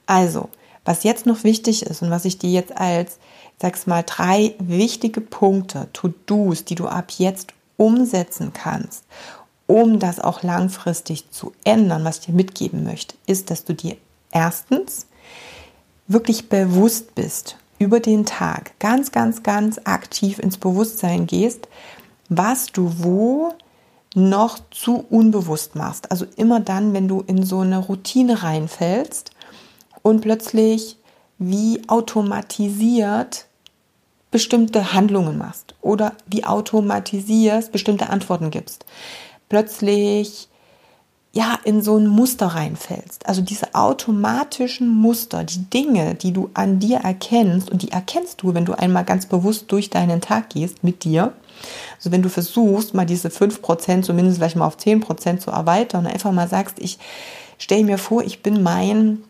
Also, 0.06 0.48
was 0.84 1.04
jetzt 1.04 1.26
noch 1.26 1.44
wichtig 1.44 1.84
ist 1.84 2.02
und 2.02 2.10
was 2.10 2.24
ich 2.24 2.38
dir 2.38 2.50
jetzt 2.50 2.76
als 2.76 3.18
sag's 3.60 3.86
mal, 3.86 4.02
drei 4.02 4.54
wichtige 4.58 5.20
Punkte, 5.20 5.88
To-Dos, 5.92 6.64
die 6.64 6.74
du 6.74 6.86
ab 6.86 7.12
jetzt 7.18 7.52
umsetzen 7.76 8.52
kannst, 8.52 9.04
um 9.66 9.98
das 9.98 10.20
auch 10.20 10.42
langfristig 10.42 11.30
zu 11.30 11.52
ändern, 11.64 12.04
was 12.04 12.18
ich 12.18 12.26
dir 12.26 12.34
mitgeben 12.34 12.84
möchte, 12.84 13.14
ist, 13.26 13.50
dass 13.50 13.64
du 13.64 13.74
dir 13.74 13.96
erstens 14.30 15.06
wirklich 16.06 16.48
bewusst 16.48 17.14
bist 17.14 17.56
über 17.78 18.00
den 18.00 18.26
Tag, 18.26 18.78
ganz, 18.78 19.12
ganz, 19.12 19.42
ganz 19.42 19.80
aktiv 19.84 20.38
ins 20.38 20.58
Bewusstsein 20.58 21.26
gehst, 21.26 21.68
was 22.28 22.66
du 22.66 22.92
wo 22.98 23.54
noch 24.14 24.58
zu 24.70 25.04
unbewusst 25.10 25.74
machst. 25.74 26.10
Also 26.10 26.26
immer 26.36 26.60
dann, 26.60 26.92
wenn 26.92 27.08
du 27.08 27.20
in 27.26 27.44
so 27.44 27.60
eine 27.60 27.78
Routine 27.78 28.42
reinfällst 28.42 29.32
und 30.02 30.20
plötzlich 30.20 30.98
wie 31.50 31.82
automatisiert 31.88 33.46
bestimmte 34.30 34.92
Handlungen 34.92 35.38
machst 35.38 35.76
oder 35.80 36.14
wie 36.26 36.44
automatisierst, 36.44 37.70
bestimmte 37.70 38.10
Antworten 38.10 38.50
gibst. 38.50 38.84
Plötzlich 39.48 40.48
ja 41.34 41.58
in 41.64 41.82
so 41.82 41.96
ein 41.96 42.06
Muster 42.06 42.46
reinfällst. 42.46 43.26
Also 43.26 43.42
diese 43.42 43.74
automatischen 43.74 44.88
Muster, 44.88 45.44
die 45.44 45.64
Dinge, 45.70 46.14
die 46.14 46.32
du 46.32 46.50
an 46.54 46.78
dir 46.78 46.98
erkennst 46.98 47.70
und 47.70 47.82
die 47.82 47.90
erkennst 47.90 48.42
du, 48.42 48.54
wenn 48.54 48.64
du 48.64 48.72
einmal 48.72 49.04
ganz 49.04 49.26
bewusst 49.26 49.70
durch 49.70 49.90
deinen 49.90 50.20
Tag 50.20 50.50
gehst 50.50 50.84
mit 50.84 51.04
dir. 51.04 51.32
Also 51.96 52.12
wenn 52.12 52.22
du 52.22 52.28
versuchst, 52.28 52.94
mal 52.94 53.06
diese 53.06 53.28
5% 53.28 54.02
zumindest 54.02 54.38
vielleicht 54.38 54.56
mal 54.56 54.66
auf 54.66 54.78
10% 54.78 55.38
zu 55.38 55.50
erweitern 55.50 56.06
und 56.06 56.12
einfach 56.12 56.32
mal 56.32 56.48
sagst, 56.48 56.78
ich 56.78 56.98
stelle 57.58 57.84
mir 57.84 57.98
vor, 57.98 58.22
ich 58.22 58.42
bin 58.42 58.62
mein 58.62 59.24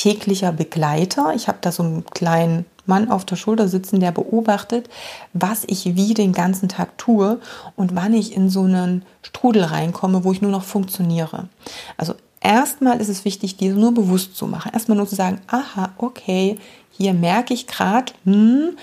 täglicher 0.00 0.52
Begleiter. 0.52 1.34
Ich 1.34 1.46
habe 1.46 1.58
da 1.60 1.72
so 1.72 1.82
einen 1.82 2.06
kleinen 2.06 2.64
Mann 2.86 3.10
auf 3.10 3.26
der 3.26 3.36
Schulter 3.36 3.68
sitzen, 3.68 4.00
der 4.00 4.12
beobachtet, 4.12 4.88
was 5.34 5.64
ich 5.66 5.94
wie 5.94 6.14
den 6.14 6.32
ganzen 6.32 6.70
Tag 6.70 6.96
tue 6.96 7.38
und 7.76 7.94
wann 7.94 8.14
ich 8.14 8.34
in 8.34 8.48
so 8.48 8.62
einen 8.62 9.04
Strudel 9.20 9.64
reinkomme, 9.64 10.24
wo 10.24 10.32
ich 10.32 10.40
nur 10.40 10.50
noch 10.50 10.64
funktioniere. 10.64 11.50
Also 11.98 12.14
erstmal 12.40 12.98
ist 12.98 13.10
es 13.10 13.26
wichtig, 13.26 13.58
dir 13.58 13.74
nur 13.74 13.92
bewusst 13.92 14.36
zu 14.36 14.46
machen. 14.46 14.72
Erstmal 14.72 14.96
nur 14.96 15.06
zu 15.06 15.16
sagen, 15.16 15.42
aha, 15.48 15.92
okay, 15.98 16.56
hier 16.90 17.12
merke 17.12 17.52
ich 17.52 17.66
gerade, 17.66 18.14
hm, 18.24 18.78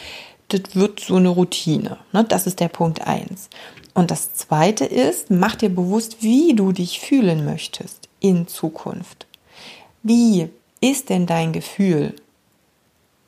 das 0.49 0.75
wird 0.75 0.99
so 0.99 1.15
eine 1.15 1.29
Routine. 1.29 1.97
Ne? 2.13 2.25
Das 2.25 2.45
ist 2.45 2.59
der 2.59 2.69
Punkt 2.69 3.07
eins. 3.07 3.49
Und 3.95 4.11
das 4.11 4.35
zweite 4.35 4.85
ist, 4.85 5.31
mach 5.31 5.55
dir 5.55 5.69
bewusst, 5.69 6.17
wie 6.21 6.53
du 6.53 6.73
dich 6.73 6.99
fühlen 6.99 7.43
möchtest 7.43 8.07
in 8.19 8.47
Zukunft. 8.47 9.25
Wie 10.03 10.49
ist 10.81 11.09
denn 11.09 11.25
dein 11.25 11.53
Gefühl 11.53 12.15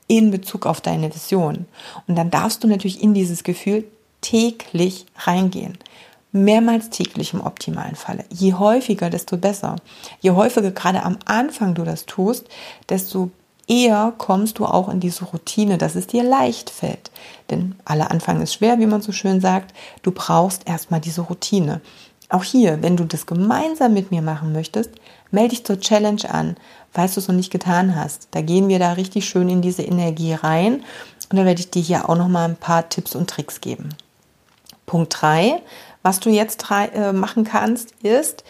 in 0.07 0.31
Bezug 0.31 0.65
auf 0.65 0.81
deine 0.81 1.13
Vision? 1.13 1.65
Und 2.07 2.15
dann 2.15 2.31
darfst 2.31 2.63
du 2.63 2.67
natürlich 2.67 3.01
in 3.01 3.13
dieses 3.13 3.43
Gefühl 3.43 3.85
täglich 4.21 5.05
reingehen. 5.17 5.77
Mehrmals 6.31 6.89
täglich 6.89 7.33
im 7.33 7.41
optimalen 7.41 7.95
Falle. 7.95 8.23
Je 8.29 8.53
häufiger, 8.53 9.09
desto 9.09 9.37
besser. 9.37 9.77
Je 10.19 10.31
häufiger 10.31 10.71
gerade 10.71 11.03
am 11.03 11.17
Anfang 11.25 11.73
du 11.73 11.83
das 11.83 12.05
tust, 12.05 12.47
desto 12.87 13.31
eher 13.67 14.13
kommst 14.17 14.59
du 14.59 14.65
auch 14.65 14.89
in 14.89 14.99
diese 14.99 15.25
Routine, 15.25 15.77
dass 15.77 15.95
es 15.95 16.07
dir 16.07 16.23
leicht 16.23 16.69
fällt. 16.69 17.11
Denn 17.49 17.75
aller 17.85 18.11
Anfang 18.11 18.41
ist 18.41 18.53
schwer, 18.53 18.79
wie 18.79 18.85
man 18.85 19.01
so 19.01 19.11
schön 19.11 19.41
sagt. 19.41 19.73
Du 20.01 20.11
brauchst 20.11 20.67
erstmal 20.67 20.99
diese 20.99 21.21
Routine. 21.21 21.81
Auch 22.29 22.43
hier, 22.43 22.83
wenn 22.83 22.95
du 22.95 23.05
das 23.05 23.25
gemeinsam 23.25 23.93
mit 23.93 24.11
mir 24.11 24.21
machen 24.21 24.53
möchtest, 24.53 24.91
melde 25.31 25.49
dich 25.49 25.65
zur 25.65 25.79
Challenge 25.79 26.29
an, 26.29 26.57
falls 26.91 27.15
du 27.15 27.19
es 27.19 27.27
noch 27.27 27.35
nicht 27.35 27.51
getan 27.51 27.95
hast. 27.95 28.27
Da 28.31 28.41
gehen 28.41 28.67
wir 28.69 28.77
da 28.77 28.93
richtig 28.93 29.27
schön 29.27 29.49
in 29.49 29.61
diese 29.61 29.81
Energie 29.81 30.33
rein 30.33 30.83
und 31.31 31.37
da 31.37 31.45
werde 31.45 31.59
ich 31.59 31.71
dir 31.71 31.81
hier 31.81 32.07
auch 32.07 32.15
noch 32.15 32.27
mal 32.27 32.45
ein 32.45 32.55
paar 32.55 32.87
Tipps 32.87 33.15
und 33.15 33.29
Tricks 33.29 33.61
geben. 33.61 33.89
Punkt 34.85 35.15
3, 35.21 35.61
was 36.03 36.19
du 36.19 36.29
jetzt 36.29 36.65
äh, 36.71 37.13
machen 37.13 37.43
kannst, 37.43 37.91
ist, 38.03 38.43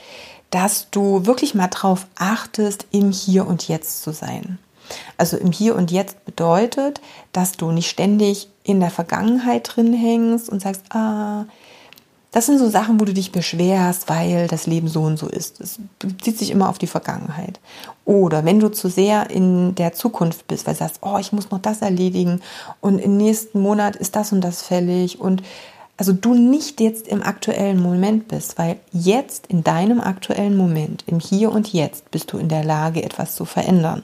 dass 0.50 0.90
du 0.90 1.26
wirklich 1.26 1.56
mal 1.56 1.68
drauf 1.68 2.08
achtest, 2.18 2.88
im 2.92 3.12
Hier 3.12 3.46
und 3.48 3.68
Jetzt 3.68 4.02
zu 4.04 4.12
sein. 4.12 4.58
Also 5.18 5.38
im 5.38 5.52
Hier 5.52 5.76
und 5.76 5.92
Jetzt 5.92 6.26
bedeutet, 6.26 7.02
dass 7.34 7.54
du 7.54 7.72
nicht 7.72 7.90
ständig 7.90 8.50
in 8.64 8.80
der 8.80 8.90
Vergangenheit 8.90 9.76
drin 9.76 9.94
hängst 9.94 10.50
und 10.50 10.62
sagst, 10.62 10.84
ah, 10.92 11.46
das 12.32 12.46
sind 12.46 12.60
so 12.60 12.70
Sachen, 12.70 13.00
wo 13.00 13.06
du 13.06 13.14
dich 13.14 13.32
beschwerst, 13.32 14.08
weil 14.08 14.48
das 14.48 14.68
Leben 14.68 14.88
so 14.88 15.02
und 15.02 15.18
so 15.18 15.28
ist. 15.28 15.60
Es 15.60 15.80
bezieht 15.98 16.38
sich 16.38 16.52
immer 16.52 16.70
auf 16.70 16.78
die 16.78 16.88
Vergangenheit. 16.88 17.60
Oder 18.06 18.46
wenn 18.46 18.60
du 18.60 18.70
zu 18.70 18.88
sehr 18.88 19.32
in 19.32 19.74
der 19.76 19.94
Zukunft 19.94 20.48
bist, 20.48 20.68
weil 20.68 20.76
du 20.76 20.80
sagst, 20.80 21.00
oh, 21.02 21.18
ich 21.20 21.32
muss 21.32 21.50
noch 21.50 21.60
das 21.60 21.82
erledigen 21.82 22.42
und 22.82 23.00
im 23.00 23.18
nächsten 23.18 23.62
Monat 23.62 23.96
ist 23.96 24.16
das 24.16 24.32
und 24.32 24.42
das 24.42 24.62
fällig 24.62 25.20
und 25.20 25.42
also 25.98 26.14
du 26.14 26.34
nicht 26.34 26.80
jetzt 26.80 27.10
im 27.10 27.22
aktuellen 27.22 27.82
Moment 27.82 28.30
bist, 28.30 28.58
weil 28.58 28.78
jetzt 28.94 29.48
in 29.48 29.66
deinem 29.66 30.00
aktuellen 30.00 30.56
Moment, 30.56 31.04
im 31.08 31.20
Hier 31.20 31.52
und 31.52 31.74
Jetzt, 31.74 32.10
bist 32.10 32.32
du 32.32 32.38
in 32.38 32.48
der 32.48 32.64
Lage, 32.64 33.04
etwas 33.04 33.36
zu 33.36 33.44
verändern. 33.44 34.04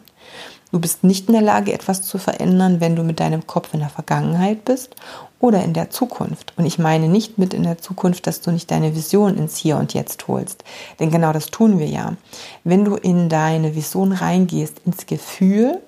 Du 0.76 0.82
bist 0.82 1.06
nicht 1.06 1.30
in 1.30 1.32
der 1.32 1.42
Lage, 1.42 1.72
etwas 1.72 2.02
zu 2.02 2.18
verändern, 2.18 2.82
wenn 2.82 2.98
du 2.98 3.04
mit 3.04 3.22
deinem 3.22 3.48
Kopf 3.48 3.74
in 3.74 3.80
der 3.80 3.88
Vergangenheit 3.88 4.66
bist 4.66 4.94
oder 5.40 5.64
in 5.64 5.72
der 5.72 5.90
Zukunft. 5.90 6.52
Und 6.58 6.66
ich 6.66 6.80
meine 6.80 7.08
nicht 7.08 7.38
mit 7.38 7.54
in 7.54 7.64
der 7.64 7.78
Zukunft, 7.78 8.28
dass 8.28 8.42
du 8.42 8.52
nicht 8.52 8.70
deine 8.70 8.94
Vision 8.94 9.38
ins 9.38 9.56
Hier 9.56 9.78
und 9.78 9.94
Jetzt 9.94 10.28
holst. 10.28 10.66
Denn 11.00 11.12
genau 11.12 11.32
das 11.32 11.46
tun 11.46 11.80
wir 11.80 11.88
ja. 11.88 12.18
Wenn 12.66 12.84
du 12.84 12.96
in 12.96 13.30
deine 13.30 13.74
Vision 13.74 14.12
reingehst, 14.12 14.82
ins 14.86 15.06
Gefühl, 15.06 15.80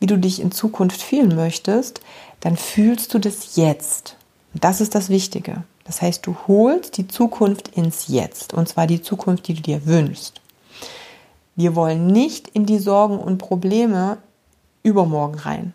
wie 0.00 0.06
du 0.06 0.18
dich 0.18 0.40
in 0.40 0.50
Zukunft 0.50 1.02
fühlen 1.02 1.36
möchtest, 1.36 2.00
dann 2.40 2.56
fühlst 2.56 3.14
du 3.14 3.20
das 3.20 3.54
jetzt. 3.54 4.16
Und 4.54 4.64
das 4.64 4.80
ist 4.80 4.96
das 4.96 5.08
Wichtige. 5.08 5.62
Das 5.84 6.02
heißt, 6.02 6.26
du 6.26 6.34
holst 6.48 6.96
die 6.96 7.06
Zukunft 7.06 7.68
ins 7.76 8.08
Jetzt. 8.08 8.54
Und 8.54 8.68
zwar 8.68 8.88
die 8.88 9.02
Zukunft, 9.02 9.46
die 9.46 9.54
du 9.54 9.62
dir 9.62 9.86
wünschst. 9.86 10.40
Wir 11.56 11.74
wollen 11.74 12.06
nicht 12.06 12.48
in 12.48 12.66
die 12.66 12.78
Sorgen 12.78 13.18
und 13.18 13.38
Probleme 13.38 14.18
übermorgen 14.82 15.38
rein 15.38 15.74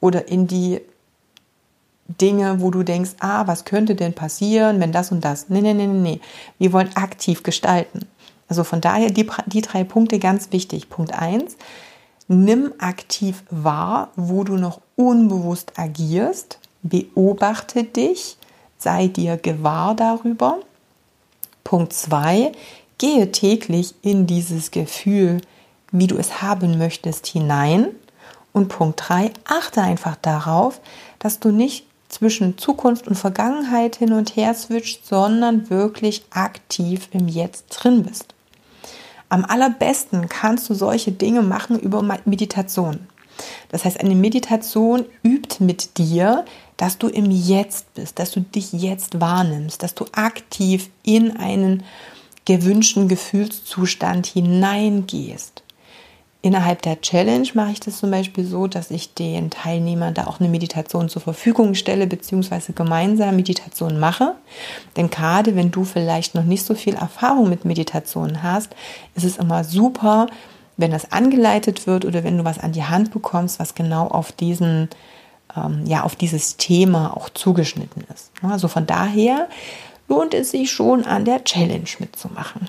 oder 0.00 0.28
in 0.28 0.46
die 0.46 0.80
Dinge, 2.20 2.60
wo 2.60 2.70
du 2.70 2.82
denkst, 2.82 3.12
ah, 3.20 3.46
was 3.46 3.64
könnte 3.64 3.94
denn 3.94 4.12
passieren, 4.12 4.80
wenn 4.80 4.92
das 4.92 5.12
und 5.12 5.24
das. 5.24 5.48
Nee, 5.48 5.62
nee, 5.62 5.72
nee, 5.72 5.86
nee, 5.86 6.00
nee. 6.00 6.20
Wir 6.58 6.72
wollen 6.72 6.90
aktiv 6.96 7.42
gestalten. 7.42 8.06
Also 8.48 8.64
von 8.64 8.80
daher 8.80 9.10
die, 9.10 9.30
die 9.46 9.62
drei 9.62 9.84
Punkte 9.84 10.18
ganz 10.18 10.52
wichtig. 10.52 10.90
Punkt 10.90 11.14
eins: 11.14 11.56
nimm 12.28 12.72
aktiv 12.78 13.44
wahr, 13.50 14.10
wo 14.16 14.44
du 14.44 14.56
noch 14.56 14.80
unbewusst 14.96 15.78
agierst. 15.78 16.58
Beobachte 16.82 17.84
dich, 17.84 18.36
sei 18.76 19.06
dir 19.06 19.36
gewahr 19.36 19.94
darüber. 19.94 20.58
Punkt 21.62 21.92
zwei 21.92 22.52
gehe 23.02 23.32
täglich 23.32 23.96
in 24.02 24.28
dieses 24.28 24.70
Gefühl, 24.70 25.40
wie 25.90 26.06
du 26.06 26.18
es 26.18 26.40
haben 26.40 26.78
möchtest, 26.78 27.26
hinein. 27.26 27.88
Und 28.52 28.68
Punkt 28.68 29.02
3, 29.08 29.32
achte 29.42 29.82
einfach 29.82 30.14
darauf, 30.22 30.80
dass 31.18 31.40
du 31.40 31.50
nicht 31.50 31.84
zwischen 32.08 32.58
Zukunft 32.58 33.08
und 33.08 33.16
Vergangenheit 33.16 33.96
hin 33.96 34.12
und 34.12 34.36
her 34.36 34.54
switcht, 34.54 35.04
sondern 35.04 35.68
wirklich 35.68 36.22
aktiv 36.30 37.08
im 37.10 37.26
Jetzt 37.26 37.70
drin 37.70 38.04
bist. 38.04 38.36
Am 39.28 39.44
allerbesten 39.44 40.28
kannst 40.28 40.70
du 40.70 40.74
solche 40.74 41.10
Dinge 41.10 41.42
machen 41.42 41.80
über 41.80 42.02
Meditation. 42.24 43.08
Das 43.70 43.84
heißt, 43.84 43.98
eine 43.98 44.14
Meditation 44.14 45.06
übt 45.24 45.56
mit 45.58 45.98
dir, 45.98 46.44
dass 46.76 46.98
du 46.98 47.08
im 47.08 47.32
Jetzt 47.32 47.94
bist, 47.94 48.20
dass 48.20 48.30
du 48.30 48.40
dich 48.42 48.72
jetzt 48.72 49.20
wahrnimmst, 49.20 49.82
dass 49.82 49.96
du 49.96 50.04
aktiv 50.12 50.88
in 51.02 51.36
einen 51.36 51.82
gewünschten 52.44 53.08
Gefühlszustand 53.08 54.26
hineingehst. 54.26 55.62
Innerhalb 56.44 56.82
der 56.82 57.00
Challenge 57.00 57.46
mache 57.54 57.70
ich 57.70 57.78
das 57.78 57.98
zum 57.98 58.10
Beispiel 58.10 58.44
so, 58.44 58.66
dass 58.66 58.90
ich 58.90 59.14
den 59.14 59.50
Teilnehmern 59.50 60.12
da 60.12 60.26
auch 60.26 60.40
eine 60.40 60.48
Meditation 60.48 61.08
zur 61.08 61.22
Verfügung 61.22 61.74
stelle, 61.74 62.08
beziehungsweise 62.08 62.72
gemeinsam 62.72 63.36
Meditation 63.36 64.00
mache. 64.00 64.34
Denn 64.96 65.08
gerade 65.08 65.54
wenn 65.54 65.70
du 65.70 65.84
vielleicht 65.84 66.34
noch 66.34 66.42
nicht 66.42 66.66
so 66.66 66.74
viel 66.74 66.94
Erfahrung 66.94 67.48
mit 67.48 67.64
Meditation 67.64 68.42
hast, 68.42 68.74
ist 69.14 69.22
es 69.22 69.36
immer 69.36 69.62
super, 69.62 70.26
wenn 70.76 70.90
das 70.90 71.12
angeleitet 71.12 71.86
wird 71.86 72.04
oder 72.04 72.24
wenn 72.24 72.38
du 72.38 72.44
was 72.44 72.58
an 72.58 72.72
die 72.72 72.82
Hand 72.82 73.12
bekommst, 73.12 73.60
was 73.60 73.76
genau 73.76 74.08
auf 74.08 74.32
diesen, 74.32 74.88
ähm, 75.56 75.86
ja, 75.86 76.02
auf 76.02 76.16
dieses 76.16 76.56
Thema 76.56 77.16
auch 77.16 77.28
zugeschnitten 77.28 78.02
ist. 78.12 78.32
Also 78.42 78.66
von 78.66 78.84
daher 78.84 79.48
lohnt 80.12 80.34
es 80.34 80.50
sich 80.50 80.70
schon 80.70 81.06
an 81.06 81.24
der 81.24 81.42
Challenge 81.42 81.88
mitzumachen 81.98 82.68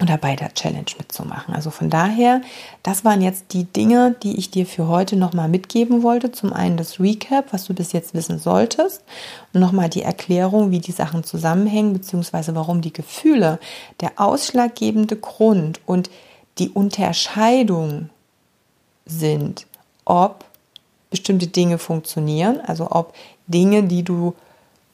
oder 0.00 0.16
bei 0.16 0.36
der 0.36 0.54
Challenge 0.54 0.92
mitzumachen. 0.98 1.52
Also 1.52 1.70
von 1.70 1.90
daher, 1.90 2.42
das 2.84 3.04
waren 3.04 3.20
jetzt 3.20 3.52
die 3.52 3.64
Dinge, 3.64 4.14
die 4.22 4.38
ich 4.38 4.52
dir 4.52 4.66
für 4.66 4.86
heute 4.86 5.16
nochmal 5.16 5.48
mitgeben 5.48 6.04
wollte. 6.04 6.30
Zum 6.30 6.52
einen 6.52 6.76
das 6.76 7.00
Recap, 7.00 7.52
was 7.52 7.64
du 7.64 7.74
bis 7.74 7.90
jetzt 7.92 8.14
wissen 8.14 8.38
solltest. 8.38 9.02
Und 9.52 9.60
nochmal 9.60 9.88
die 9.88 10.02
Erklärung, 10.02 10.70
wie 10.70 10.78
die 10.78 10.92
Sachen 10.92 11.24
zusammenhängen, 11.24 11.92
beziehungsweise 11.92 12.54
warum 12.54 12.82
die 12.82 12.92
Gefühle 12.92 13.58
der 14.00 14.12
ausschlaggebende 14.16 15.16
Grund 15.16 15.80
und 15.86 16.08
die 16.58 16.70
Unterscheidung 16.70 18.10
sind, 19.06 19.66
ob 20.04 20.44
bestimmte 21.10 21.48
Dinge 21.48 21.78
funktionieren, 21.78 22.60
also 22.60 22.92
ob 22.92 23.12
Dinge, 23.48 23.82
die 23.82 24.04
du 24.04 24.34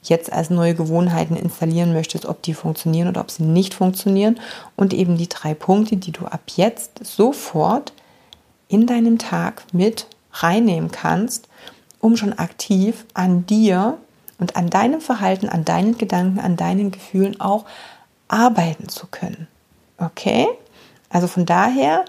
jetzt 0.08 0.32
als 0.32 0.50
neue 0.50 0.74
Gewohnheiten 0.74 1.36
installieren 1.36 1.92
möchtest, 1.92 2.26
ob 2.26 2.42
die 2.42 2.54
funktionieren 2.54 3.08
oder 3.08 3.20
ob 3.20 3.30
sie 3.30 3.42
nicht 3.42 3.74
funktionieren 3.74 4.40
und 4.76 4.92
eben 4.94 5.16
die 5.16 5.28
drei 5.28 5.54
Punkte, 5.54 5.96
die 5.96 6.12
du 6.12 6.26
ab 6.26 6.42
jetzt 6.56 7.04
sofort 7.04 7.92
in 8.68 8.86
deinem 8.86 9.18
Tag 9.18 9.64
mit 9.72 10.06
reinnehmen 10.32 10.90
kannst, 10.90 11.48
um 12.00 12.16
schon 12.16 12.32
aktiv 12.32 13.06
an 13.14 13.46
dir 13.46 13.98
und 14.38 14.56
an 14.56 14.70
deinem 14.70 15.00
Verhalten, 15.00 15.48
an 15.48 15.64
deinen 15.64 15.96
Gedanken, 15.98 16.40
an 16.40 16.56
deinen 16.56 16.90
Gefühlen 16.90 17.40
auch 17.40 17.64
arbeiten 18.28 18.88
zu 18.88 19.06
können. 19.06 19.48
Okay? 19.98 20.46
Also 21.08 21.26
von 21.26 21.46
daher, 21.46 22.04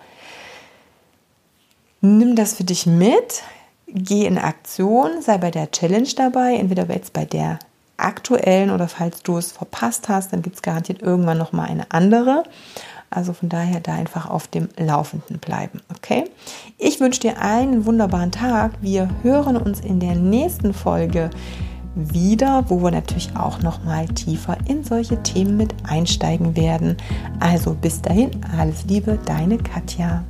nimm 2.01 2.36
das 2.36 2.53
für 2.53 2.63
dich 2.63 2.86
mit, 2.86 3.43
geh 3.88 4.25
in 4.25 4.38
Aktion, 4.38 5.21
sei 5.21 5.38
bei 5.38 5.51
der 5.51 5.71
Challenge 5.71 6.10
dabei, 6.15 6.55
entweder 6.55 6.91
jetzt 6.93 7.13
bei 7.13 7.25
der 7.25 7.60
aktuellen 7.97 8.71
oder 8.71 8.88
falls 8.88 9.23
du 9.23 9.38
es 9.38 9.51
verpasst 9.51 10.10
hast, 10.10 10.31
dann 10.33 10.41
gibt 10.41 10.55
es 10.55 10.62
garantiert 10.62 11.01
irgendwann 11.01 11.38
noch 11.38 11.51
mal 11.51 11.65
eine 11.65 11.91
andere. 11.91 12.43
Also 13.10 13.33
von 13.33 13.47
daher 13.49 13.79
da 13.79 13.93
einfach 13.93 14.29
auf 14.29 14.47
dem 14.47 14.67
Laufenden 14.77 15.39
bleiben, 15.39 15.81
okay? 15.95 16.25
Ich 16.77 16.99
wünsche 16.99 17.21
dir 17.21 17.41
einen 17.41 17.86
wunderbaren 17.86 18.31
Tag. 18.31 18.73
Wir 18.81 19.10
hören 19.23 19.55
uns 19.55 19.79
in 19.79 19.99
der 19.99 20.15
nächsten 20.15 20.73
Folge 20.73 21.29
wieder, 21.95 22.65
wo 22.67 22.83
wir 22.83 22.91
natürlich 22.91 23.36
auch 23.36 23.62
noch 23.62 23.83
mal 23.83 24.05
tiefer 24.07 24.57
in 24.67 24.83
solche 24.83 25.21
Themen 25.23 25.57
mit 25.57 25.73
einsteigen 25.83 26.55
werden. 26.55 26.97
Also 27.39 27.73
bis 27.73 28.01
dahin, 28.01 28.31
alles 28.57 28.86
Liebe, 28.86 29.17
deine 29.25 29.57
Katja. 29.57 30.23